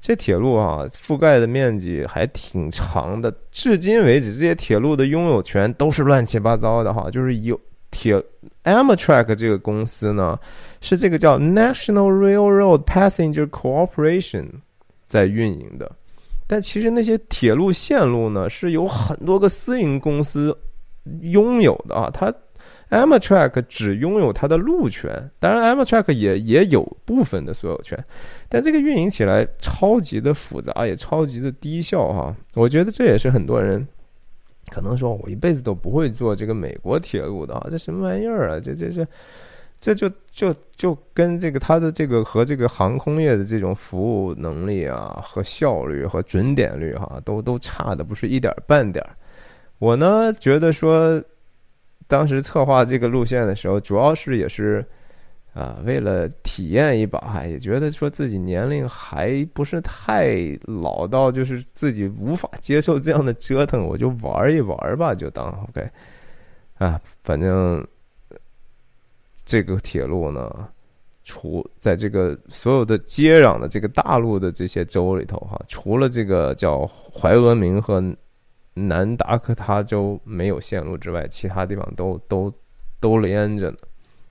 [0.00, 3.34] 这铁路啊，覆盖的面积还挺长的。
[3.50, 7.10] 至今为止，这些铁路的拥有权都是乱七八糟的哈。
[7.10, 8.22] 就是有铁
[8.62, 10.38] Amtrak 这个公司呢，
[10.80, 14.46] 是这个叫 National Railroad Passenger Corporation
[15.06, 15.90] 在运营的。
[16.46, 20.56] 但其实那些铁路线路呢，是有很多个私营公司
[21.22, 22.08] 拥有的啊。
[22.14, 22.32] 它
[22.90, 28.02] Amtrak 只拥有它的路权，当然 Amtrak 也也有部分的所有权。
[28.48, 32.34] 但这个运营起来超级的复杂，也超级的低效哈。
[32.54, 33.86] 我觉得这也是很多人
[34.70, 38.60] 可能说我一辈子都不会做这个美国铁路的啊，这什么玩意儿啊？
[38.64, 39.06] 这这这
[39.80, 49.10] 这就就就跟这个它的这个和这个航空业的这种服务能力啊和效率和准点率哈，都都差的不是一点半点儿。
[49.78, 51.22] 我呢觉得说，
[52.08, 54.84] 当时策划这个路线的时候，主要是也是。
[55.54, 65.90] 啊，为了体验一把，也觉得说自己年龄还不是太老到，就是自己无法接受这样的折腾，我就玩一玩吧，就当 OK。
[66.76, 67.84] 啊，反正
[69.44, 70.68] 这个铁路呢，
[71.24, 78.00] 除在这个所有的接壤的这个大陆的这些州里头哈，除了这个叫怀俄明和
[78.86, 82.52] 南达科他州没有线路之外，其他地方都都
[83.00, 83.76] 都连着呢。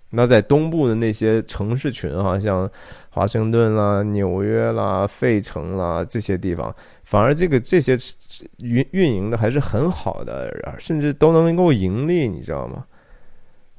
[0.09, 2.69] 那在东部的那些城市群哈，像
[3.09, 7.97] 华盛顿啦、纽约啦、费城啦这些地方，反而这个这些
[8.59, 12.85] 运运营的还是很好的，甚至都能够盈利，你知道吗？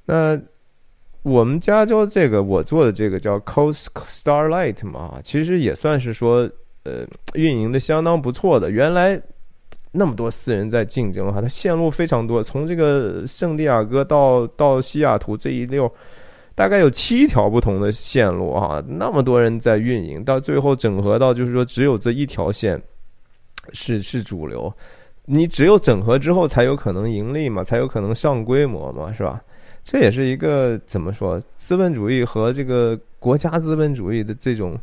[0.04, 0.38] 那
[1.22, 6.48] 我们加州这个我做的这个叫 Coast Starlight 嘛，其实也算是说
[6.85, 8.70] 呃运营的相当不错的。
[8.70, 9.18] 原来
[9.92, 15.90] 那么多私人在竞争哈，它线路非常多，从这个圣地亚哥到到西雅图这一溜。
[16.55, 22.83] 大概有七条不同的线路啊，那么多人在运营，到最后整合到就是说只有这一条线
[23.72, 24.72] 是是主流，
[25.24, 29.40] 你只有整合之后才有可能盈利嘛，才有可能上规模嘛，是吧？
[29.85, 34.77] 这也是一个怎么说资本主义和这个国家资本主义的这种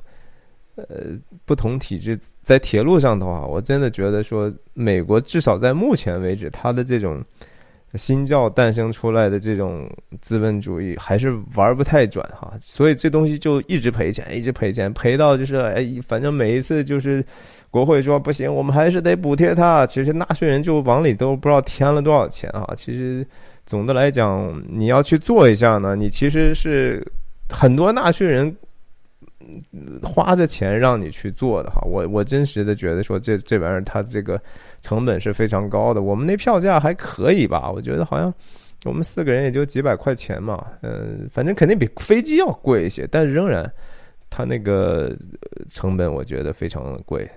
[0.76, 7.24] 呃不同体制，在铁路上的话，我真的觉得说美国至少在目前为止，它的这种。
[7.98, 17.24] 新教诞生出来的这种资本主义还是玩不太转哈，所以这东西就一直赔钱，一直赔钱，赔到就是哎，反正每一次就是
[17.72, 22.68] 国会说不行，我们还是得补贴他，其实纳税人就往里都不知道添了多少钱啊。
[22.76, 23.26] 其实
[23.66, 27.02] 总的来讲，你要去做一下呢，你其实是
[27.50, 28.54] 很多纳税人
[30.04, 31.82] 花着钱让你去做的哈。
[31.86, 34.41] 我我真实的觉得说这这玩意儿它这个。
[34.82, 37.71] 成本是非常高的，我们那票价还可以吧？
[37.71, 38.32] 我觉得好像
[38.84, 43.67] 我们四个人也就几百块钱嘛，嗯，反正肯定比飞机要贵一些，但仍然
[44.30, 45.12] 它那个
[45.71, 47.28] 成本我觉得非常的贵。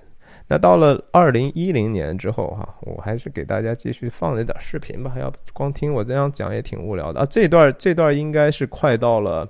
[0.47, 7.27] 那到了二零一零年之后哈，我还是给大家继续放了点视频吧，要光听我这样讲也挺无聊的啊。
[7.31, 9.49] 这段这段应该是快到了，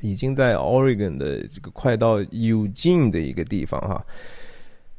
[0.00, 4.04] 已经在 Oregon 的这个快到有近的一个地方哈。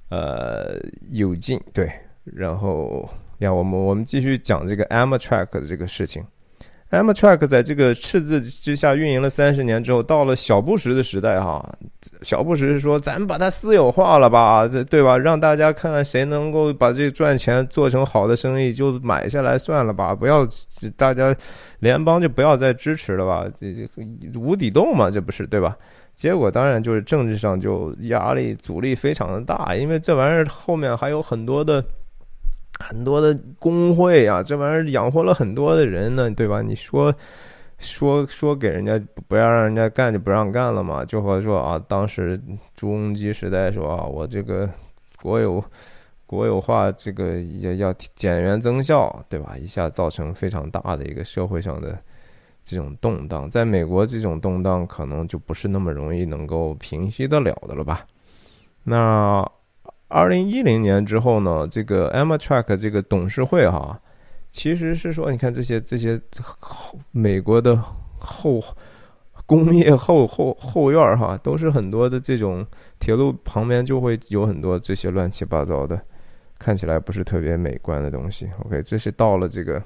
[0.09, 0.77] 呃，
[1.09, 1.89] 有劲对，
[2.25, 6.25] 然后呀，我们我们继续讲这个 Amtrak 的这个事情。
[6.91, 11.65] Amtrak 在这个赤字之下运营了三十年之后，到了小布什的时代，哈，
[12.21, 15.17] 小布什是说，咱们把它私有化了吧，这对吧？
[15.17, 20.45] 让大家看看谁能够把这赚钱做成好的生意，就买下来算了吧，不要
[20.97, 21.33] 大家
[21.79, 25.77] 联邦就不要再支持了吧，这这无底洞嘛，这不是对吧？
[26.13, 31.81] 结果当然就是政治上就压力阻力非常的大，因为这玩意儿后面还有很多的。
[32.81, 36.61] 很多的工会啊，这玩意儿养活了很多的人呢，对吧？
[36.61, 37.13] 你说
[37.77, 41.05] 说说给人家不要让人家干就不让干了嘛？
[41.05, 42.39] 就和说啊，当时
[42.75, 44.69] 朱镕基时代说啊，我这个
[45.21, 45.63] 国有
[46.25, 49.55] 国有化这个也要减员增效，对吧？
[49.57, 51.97] 一下造成非常大的一个社会上的
[52.63, 58.05] 这种动荡，在美国这种动荡可能就不是那么容易能够平息得了的了吧？
[58.83, 59.49] 那。
[60.11, 63.97] 二零一零年之后呢，这个 Amtrak 这个董事会哈，
[64.49, 66.19] 其实是说，你看这些这些
[67.11, 67.81] 美国的
[68.19, 68.61] 后
[69.45, 72.65] 工业后后后院哈，都是很多的这种
[72.99, 75.99] 铁路旁边就会有很多这些乱七八糟的，
[76.59, 78.49] 看起来不是特别美观的东西。
[78.65, 79.81] OK，这是到了这个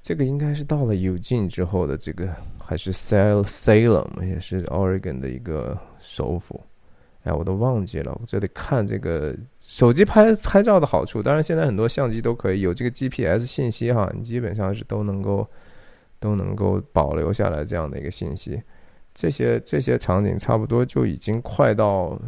[0.00, 2.28] 这个应该是到了有进之后的这个，
[2.64, 6.60] 还是 SA Salem 也是 Oregon 的一个首府。
[7.24, 11.22] 哎，我都忘记了，我这得看这个手机拍拍照的好处。
[11.22, 15.48] 当然，现在很多相机都可以有这个 GPS 信息哈，你基本上是都能够
[16.20, 18.62] 都能够保留下来这样的一个信息。
[19.14, 22.20] 这些这些场景差不多就已经快到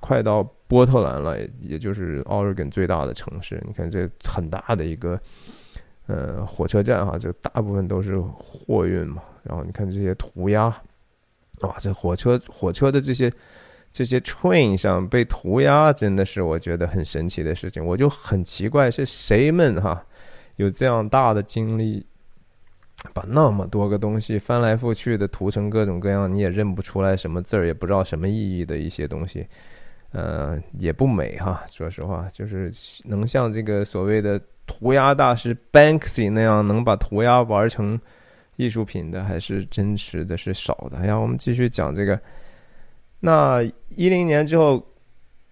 [0.00, 3.58] 快到波特兰了，也就是奥尔根最大的城市。
[3.66, 5.18] 你看这很大的一个
[6.08, 9.22] 呃火车站哈，这大部分都是货运嘛。
[9.44, 10.66] 然后你看这些涂鸦，
[11.60, 13.32] 哇，这火车火车的这些。
[13.92, 17.84] 这些 train 上被涂鸦，真的是我觉得很神奇的事情。
[17.84, 20.02] 我就很奇怪，是谁们哈
[20.56, 22.02] 有这样大的精力，
[23.12, 29.46] 把那么多个东西翻来覆去的涂成各种各样，你也认不出来什么字儿，也不知道什么意义的一些东西，
[30.12, 31.62] 呃，也不美哈。
[31.70, 32.72] 说实话，就是
[33.04, 38.00] 能像这个所谓的涂鸦大师 Banksy 那样，能把涂鸦玩成
[38.56, 40.96] 艺术品的，还是真实的是少的。
[40.96, 42.18] 哎呀，我们继续讲这个。
[43.24, 44.84] 那一零年之后，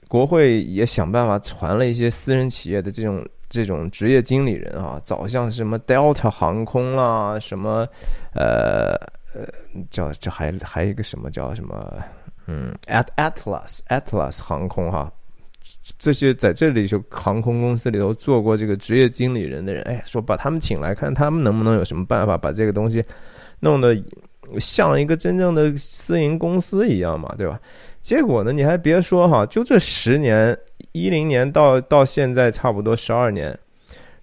[0.08, 7.86] 国会也想办法传了一些私人企业的这种这种职业经理人啊，早像什么 Delta 航空啦，什么
[8.34, 8.96] 呃
[9.32, 9.46] 呃
[9.88, 11.96] 叫这还还一个什么叫什么
[12.48, 15.08] 嗯 At Atlas Atlas 航空哈，
[15.96, 23.04] 这些在这里就航空公司里头做过这个职业经理人的人，哎，说把他们请来看，他们能不能有什么办法把这个东西
[23.60, 23.96] 弄得。
[24.58, 27.60] 像一个真正的私营公司一样嘛，对吧？
[28.00, 30.56] 结果呢，你还别说哈，就这十年，
[30.92, 33.56] 一零年到到现在差不多十二年，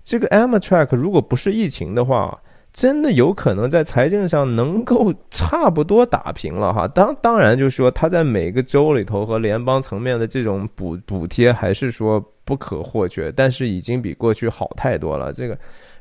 [0.04, 2.42] 这个 Amtrak 如果不是疫情的话，
[2.74, 6.88] 真的有可能在财政上能够差不多打平了哈。
[6.88, 15.32] 当当然，就是说它在每个州里头和联邦层面的这种补补贴还是说不可或缺，但是已经比过去好太多了。
[15.32, 15.58] 这个。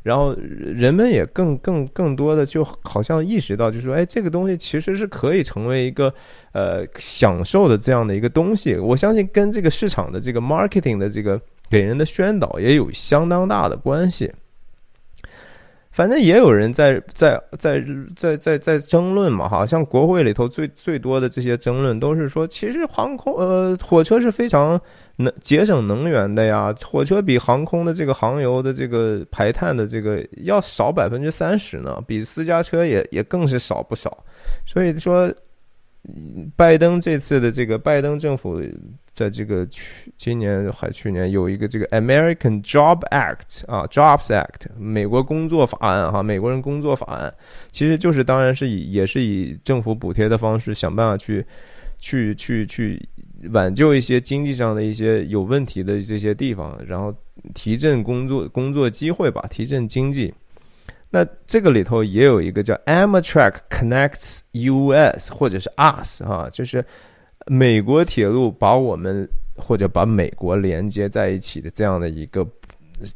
[0.06, 6.14] 然后人们也更更更多的就好像意识到，就是说，哎，这个东西其实是可以成为一个
[6.52, 8.76] 呃享受的这样的一个东西。
[8.76, 14.32] 我相信跟这个市场的这个 marketing 的这个给人的宣导也有相当大的关系。
[15.96, 17.82] 反正也有人在在在
[18.14, 24.78] 在在在争论嘛，哈，像国会里头最最多的这些争论都是说，其实航空呃火车是非常
[25.16, 34.22] 能节省能源的呀，火车比航空的这个航油的这个排碳的这个要少百分之三十呢，比私家车也也更是少不少，
[34.66, 35.32] 所以说。
[36.56, 38.62] 拜登这次的这个拜登政府
[39.12, 47.34] 在这个去今年还去年有一个这个 American Job Act 啊，Jobs Act 美国工作法案哈，美国人工作法案，
[47.70, 51.44] 其实就是当然是以也是以政府补贴的方式想办法去
[51.98, 53.08] 去去去
[53.52, 57.14] 挽救一些经济上的一些有问题的这些地方，然后
[57.54, 60.32] 提振工作工作机会吧，提振经济。
[61.16, 65.32] 那这个里头也有一个叫 Amtrak Connects U.S.
[65.32, 66.84] 或者是 US 哈，就是
[67.46, 72.46] 美国铁路把我们或者把美国连接在一起的这样的一个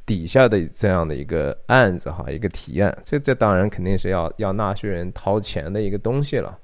[0.07, 2.97] 底下的这样的一个案子哈，一个提案。
[3.05, 6.59] 这这当然肯定是要要纳税人掏钱的一个东西了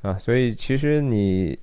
[0.00, 1.58] 啊，所以其实你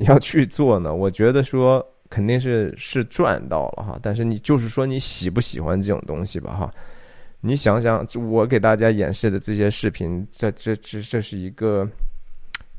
[0.00, 6.70] 要去做呢，我觉得说肯定是是赚到了哈，但是你就是说你喜不喜欢这种东西吧哈。
[7.46, 11.86] 你想想，我给大家演示的这些视频，这这这这是一个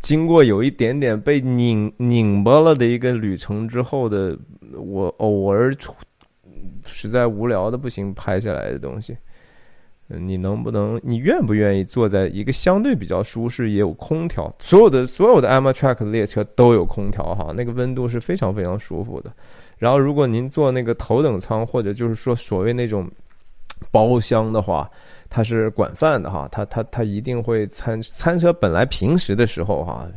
[0.02, 4.36] 经过有一点点被拧拧巴了的一个旅程之后的，
[4.74, 5.72] 我偶尔
[6.84, 9.16] 实在无聊的不行拍下来的东西。
[10.08, 19.32] 你能不能，你愿不愿意坐在一个相对比较舒适、也有空调，所有的所有的 Amtrak 列车都有空调哈，那个温度是非常非常舒服的。
[19.78, 23.08] 然后，如果您坐那个头等舱，或者就是说所谓那种
[23.92, 24.90] 包厢的话，
[25.30, 30.08] 它是管饭的哈，它它它一定会餐餐车本来平时的时候哈，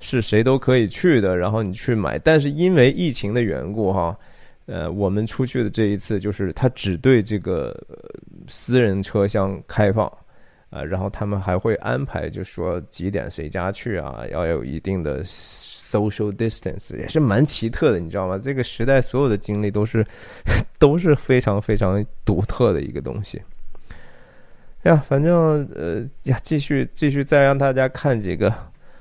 [0.00, 4.16] 是谁都可以去的，然后你去买，但是因为疫情的缘故哈。
[4.66, 7.76] 呃，我们出去的这一次就是他只对这个
[8.46, 10.06] 私人车厢开放，
[10.68, 15.24] 啊，然后他们还会安排，就说几点谁家去啊，要有一定的
[15.90, 18.38] social distance，也是蛮奇特的，你知道吗？
[18.38, 20.06] 这个时代所有的经历都是
[20.78, 23.42] 都是非常非常独特的一个东西。
[24.84, 28.50] 呀，反正呃呀，继续继续再让大家看几个，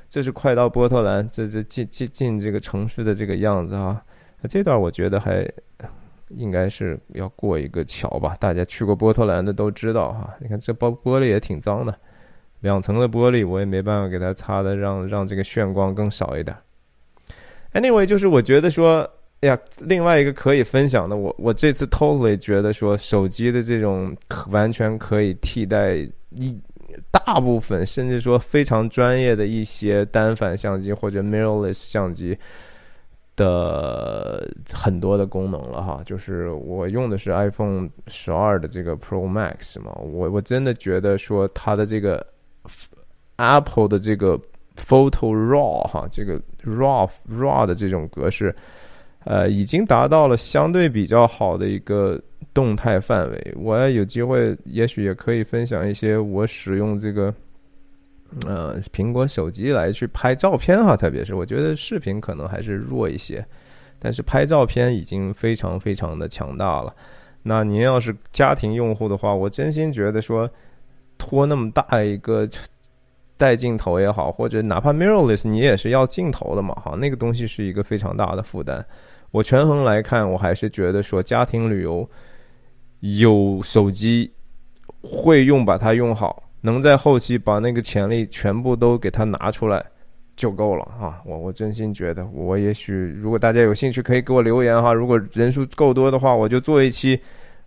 [0.10, 4.02] 这是快到波特兰，这这进进进这个城市的这个样子啊。
[4.42, 5.48] 那这段我觉得还
[6.30, 10.34] 应该是要过一个桥吧，大家去过波特兰的都知道哈。
[10.40, 11.98] 你看这玻玻璃也挺脏的，
[12.60, 16.56] 两层的玻璃我也没办法给它擦的，让让这个炫光更少一点。
[17.74, 19.10] Anyway，就是我觉得说，
[19.42, 25.96] 哎呀，另外一个可以分享的，我我这次 totally 觉得说，手机的这种可完全可以替代
[26.32, 26.60] 一
[27.12, 32.38] 大部分，甚至说非常专业的一些单反相机或者 mirrorless 相机。
[33.36, 42.28] 的很多的功能了哈，就是我用的是 iPhone 十二的这个 Pro Max 嘛，我我真的觉得说它的这个
[43.38, 44.38] Apple 的这个
[44.80, 48.56] Photo RAW 哈，这个 RAW RAW 的这种格式，
[49.26, 52.20] 呃，已经达到了相对比较好的一个
[52.54, 53.54] 动态范围。
[53.58, 57.34] 我有机会，也许也可以分享一些我使用这个。
[58.46, 63.44] 呃，苹果手机来去拍照片哈，特别是我觉得视频可能还是弱一些，
[63.98, 66.94] 但是拍照片已经非常非常的强大了。
[67.42, 70.48] 那您要是家庭用户的话，我真心觉得说
[71.18, 72.48] 拖那么大一个
[73.40, 78.86] 带镜头也好，或者哪怕 mirrorless 你也是要镜头的嘛哈，那个东西是一个非常大的负担。
[79.32, 82.08] 我权衡来看，我还是觉得说家庭旅游
[83.00, 84.30] 有手机
[85.02, 86.44] 会用，把它用好。
[86.62, 89.82] 能在后期把那个潜力全部都给它拿出来
[90.36, 91.22] 就够了啊！
[91.26, 94.92] 我我真心觉得，我也许如果大家有兴趣，可以给我留言哈。
[94.92, 97.18] 如果人数够多的话，我就做一期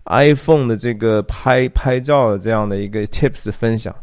[0.04, 3.94] iPhone 的这个拍拍照的这样的一个 tips 分享。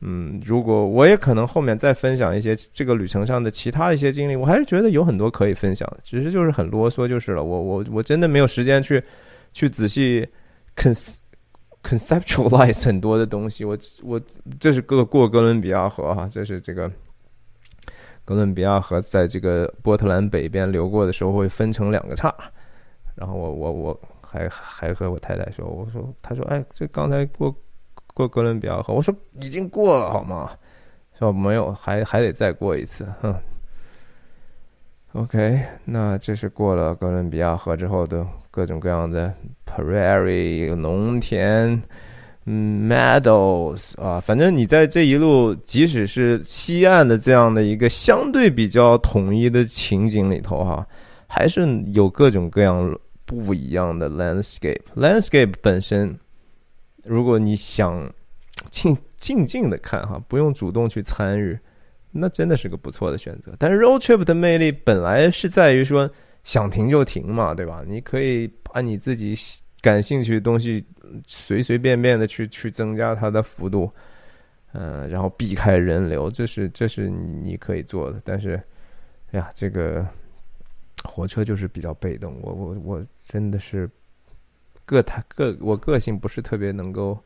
[0.00, 7.42] 嗯，如果我也可能后面再分享一些这个旅程上的其他一些经历，我还是觉得有很多可以分享的，只是就是很啰嗦就是了。
[7.42, 9.02] 我我我真的没有时间去
[9.52, 10.24] 去仔细
[10.76, 11.18] con
[11.82, 14.20] conceptualize 很多的东西，我我
[14.60, 16.88] 这是过过哥伦比亚河哈，这是这个
[18.24, 22.32] 哥伦比亚河在这个波特兰北边流过的时候会分成两个岔，
[23.16, 27.52] 然后我我我还还和我太太说，我说他说哎，这刚才过
[28.18, 30.50] 过哥伦比亚河，我说已经过了好吗？
[31.16, 33.32] 说没有，还还得再过一次，哼。
[35.12, 39.32] OK，那这是过了哥伦比亚河之后的各种各样的
[39.64, 41.80] prairie 农田
[42.44, 50.86] ，，meadows 啊，反正你在这一路，即使是西岸的这样的一个相对比较统一的情景里头，哈，
[51.28, 54.82] 还是有各种各样不一样的 landscape。
[54.96, 56.18] landscape 本身，
[57.08, 58.12] 如果你想
[58.70, 61.58] 静静静的看，哈，不用主动去参与。
[62.10, 66.10] 那真的是个不错的选择，但是 road trip 的魅力本来是在于说
[66.42, 67.84] 想停就停嘛，对吧？
[67.86, 69.34] 你可以把你自己
[69.82, 70.82] 感兴趣的东西
[71.26, 73.92] 随随便便的去去增加它的幅度，
[74.72, 78.20] 嗯，然后避开人流，这是这是你可以做的。
[78.24, 78.60] 但是，
[79.32, 80.04] 哎呀，这个
[81.04, 83.88] 火车就是比较被动，我我我真的是
[84.88, 87.16] 个他个我个性不是特别能够。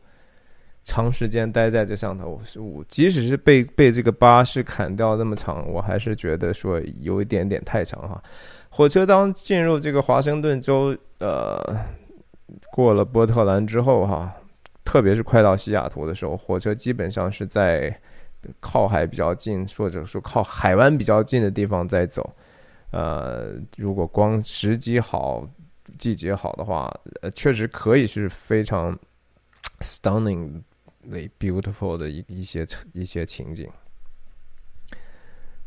[0.85, 8.21] 长时间待在这上头，我即使是被被这个巴士砍掉那么长，我还是觉得说有一点点太长哈。
[8.69, 11.57] 火车当进入这个华盛顿州，呃，
[12.73, 14.35] 过了波特兰之后哈，
[14.85, 17.97] 特别是快到西雅图的时候，火车基本上是在
[18.59, 22.29] 靠海比较近，或者说靠海湾比较近的地方在走。
[22.91, 25.49] 呃，如果光时机好、
[25.99, 28.99] 季节好的话，呃，确实可以是非常
[29.81, 30.63] stunningly
[31.39, 33.71] beautiful 的一一些一些情景，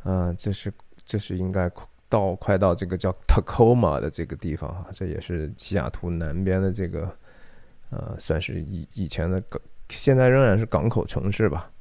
[0.04, 0.72] 啊，这是
[1.06, 1.70] 这是应该
[2.08, 7.16] 到快到这个叫 Tacoma 的这个地方哈，这也是西雅图南边的这个
[7.90, 11.72] 呃，算是以以前的港，现在仍然是港口城市吧。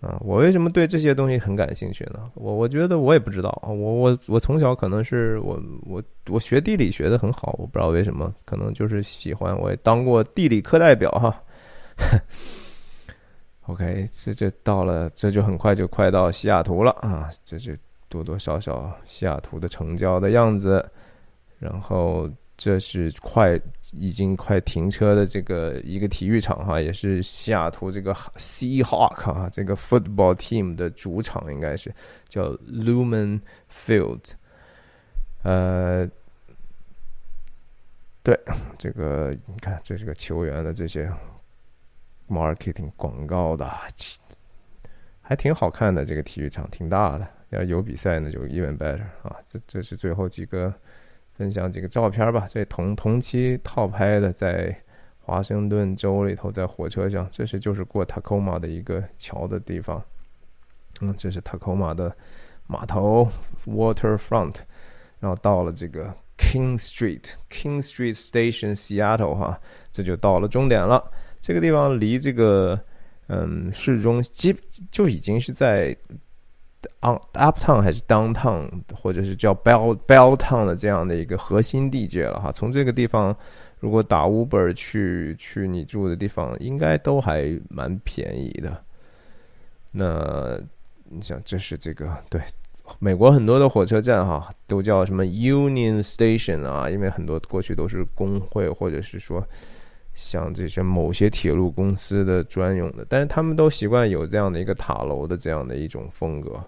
[0.00, 2.30] 啊，我为什么对这些东西很感兴趣呢？
[2.34, 11.42] 我我觉得我也不知道啊，我我我从小可能是我我我学地理学的很好，我不知道为什么，可能就是喜欢，我也当过地理课代表哈。
[13.62, 17.28] OK，这就到了，这就很快就快到西雅图了啊！
[17.44, 17.72] 这就
[18.08, 20.84] 多多少少西雅图的城郊的样子。
[21.58, 23.60] 然后这是快
[23.92, 31.94] 已经快停车的这个一个体育场哈，也是西雅图这个 Seahawk 啊，这个 football team 的主场应该是
[32.28, 33.40] 叫 Lumen
[33.70, 34.32] Field。
[35.42, 36.08] 呃，
[38.22, 38.38] 对，
[38.78, 41.10] 这个你看，这是个球员的这些。
[42.28, 43.72] marketing 广告的，
[45.22, 46.04] 还挺好看的。
[46.04, 49.36] 这个体育场挺大的，要有比赛那就 even better 啊！
[49.46, 50.74] 这这是最后几个
[51.36, 52.46] 分享几个照片吧。
[52.48, 54.76] 这同同期套拍的，在
[55.20, 60.02] 华盛顿州里头，在火车上，这是就是过 Tacoma 的一个桥的地方。
[61.00, 62.14] 嗯，这是 Tacoma 的
[62.66, 63.28] 码头
[63.66, 64.54] waterfront，
[65.20, 69.60] 然后到了这个 King Street，King Street Station Seattle 哈，
[69.92, 71.04] 这就到了终点了。
[71.40, 72.80] 这个地方离这个
[73.28, 74.56] 嗯市中基
[74.90, 75.94] 就已经是在
[77.00, 82.50] on uptown 还是 downtown 或者是叫 bell bell town 的这样的一个核心地界了哈。
[82.52, 83.34] 从这个地方
[83.80, 88.82] 如果打 Uber 去去你住的地方，应该都还蛮便宜的。
[89.92, 90.58] 那
[91.04, 92.40] 你想，这是这个对
[92.98, 96.88] 美国很多的火车站哈，都叫什么 Union Station 啊？
[96.88, 99.46] 因为很多过去都是工会或者是说。
[100.18, 106.58] 像这些某些铁路公司的专用的，但是他们都习惯有这样的一个塔楼的这样的一种风格。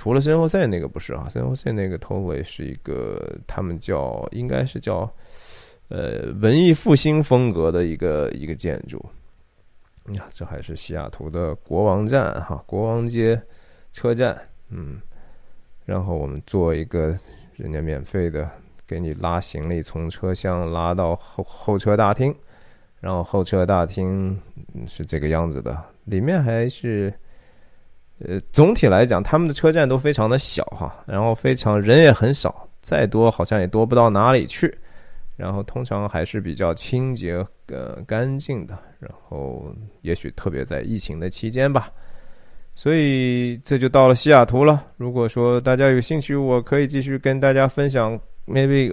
[0.00, 5.00] 除了圣何塞那个不是啊，圣何塞那个 totally 是一个他们叫应该是叫
[5.88, 8.98] 呃文艺复兴风格的一个一个建筑。
[10.14, 13.38] 呀，这还是西雅图的国王站哈，国王街
[13.92, 14.40] 车站，
[14.70, 14.98] 嗯，
[15.84, 17.14] 然后我们做一个
[17.56, 18.48] 人家免费的
[18.86, 22.34] 给你拉行李，从车厢拉到后候车大厅。
[23.00, 24.40] 然后候车大厅
[24.86, 27.12] 是这个样子的，里面还是，
[28.26, 34.72] 呃，总体来讲，他们的车站都非常的小哈，然后非常人也很少，再多好像也多不到哪里去，
[35.36, 37.34] 然后通常还是比较清洁
[37.68, 41.90] 呃干净的，然后也许特别在疫情的期间吧，
[42.74, 44.84] 所以这就到了西雅图了。
[44.96, 48.18] 如果说大家有兴趣，我可以继续跟大家分享。
[48.46, 48.92] maybe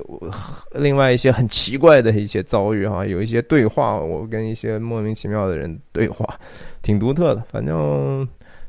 [0.72, 6.40] 另外一些很奇怪的一些遭遇哈，有一些对话，我跟一些莫名其妙的人对话，
[6.84, 7.42] 挺独特的。
[7.50, 8.28] 反正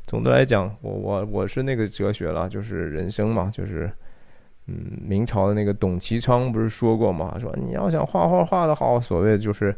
[0.09, 3.87] 总的来讲，我我我是那个哲学了，就是人生嘛，就是
[4.65, 9.71] 嗯，明朝的那个董其昌不是说过嘛，说你要想画画画的好，所谓就是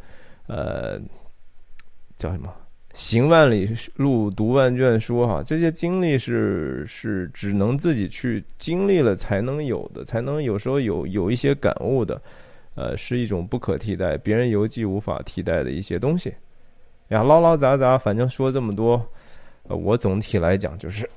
[0.48, 0.98] 呃
[2.16, 2.50] 叫什么？
[2.94, 12.22] 行万里路，读万卷书，哈，这些经历是是只能自己去经历了才能有的，才能有时候有有一些感悟的，
[12.76, 16.34] 呃，是一种不可替代，别人邮寄无法替代的一些东西。
[17.10, 19.06] 呀，唠唠杂杂，反正说这么多，
[19.76, 21.10] 我总体来讲就是，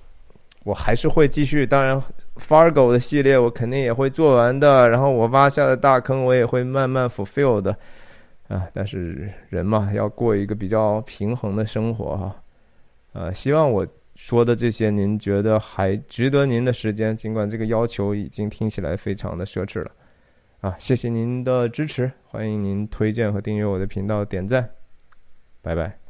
[0.65, 1.67] 我还是会继续。
[1.67, 2.01] 当然
[2.37, 7.77] ，Fargo 的系列我肯定也会做完的，然后我挖下的大坑我也会慢慢 fulfill 的。
[8.49, 12.37] 啊，但是人嘛，要过一个比较平衡的生活哈。
[13.13, 19.91] 呃，希望我说的这些您觉得还值得您的时间，尽管这个要求已经听起来非常的奢侈了。
[20.61, 24.69] 啊，谢谢您的支持，欢迎您推荐和订阅我的频道，点赞，
[25.63, 26.04] 拜拜。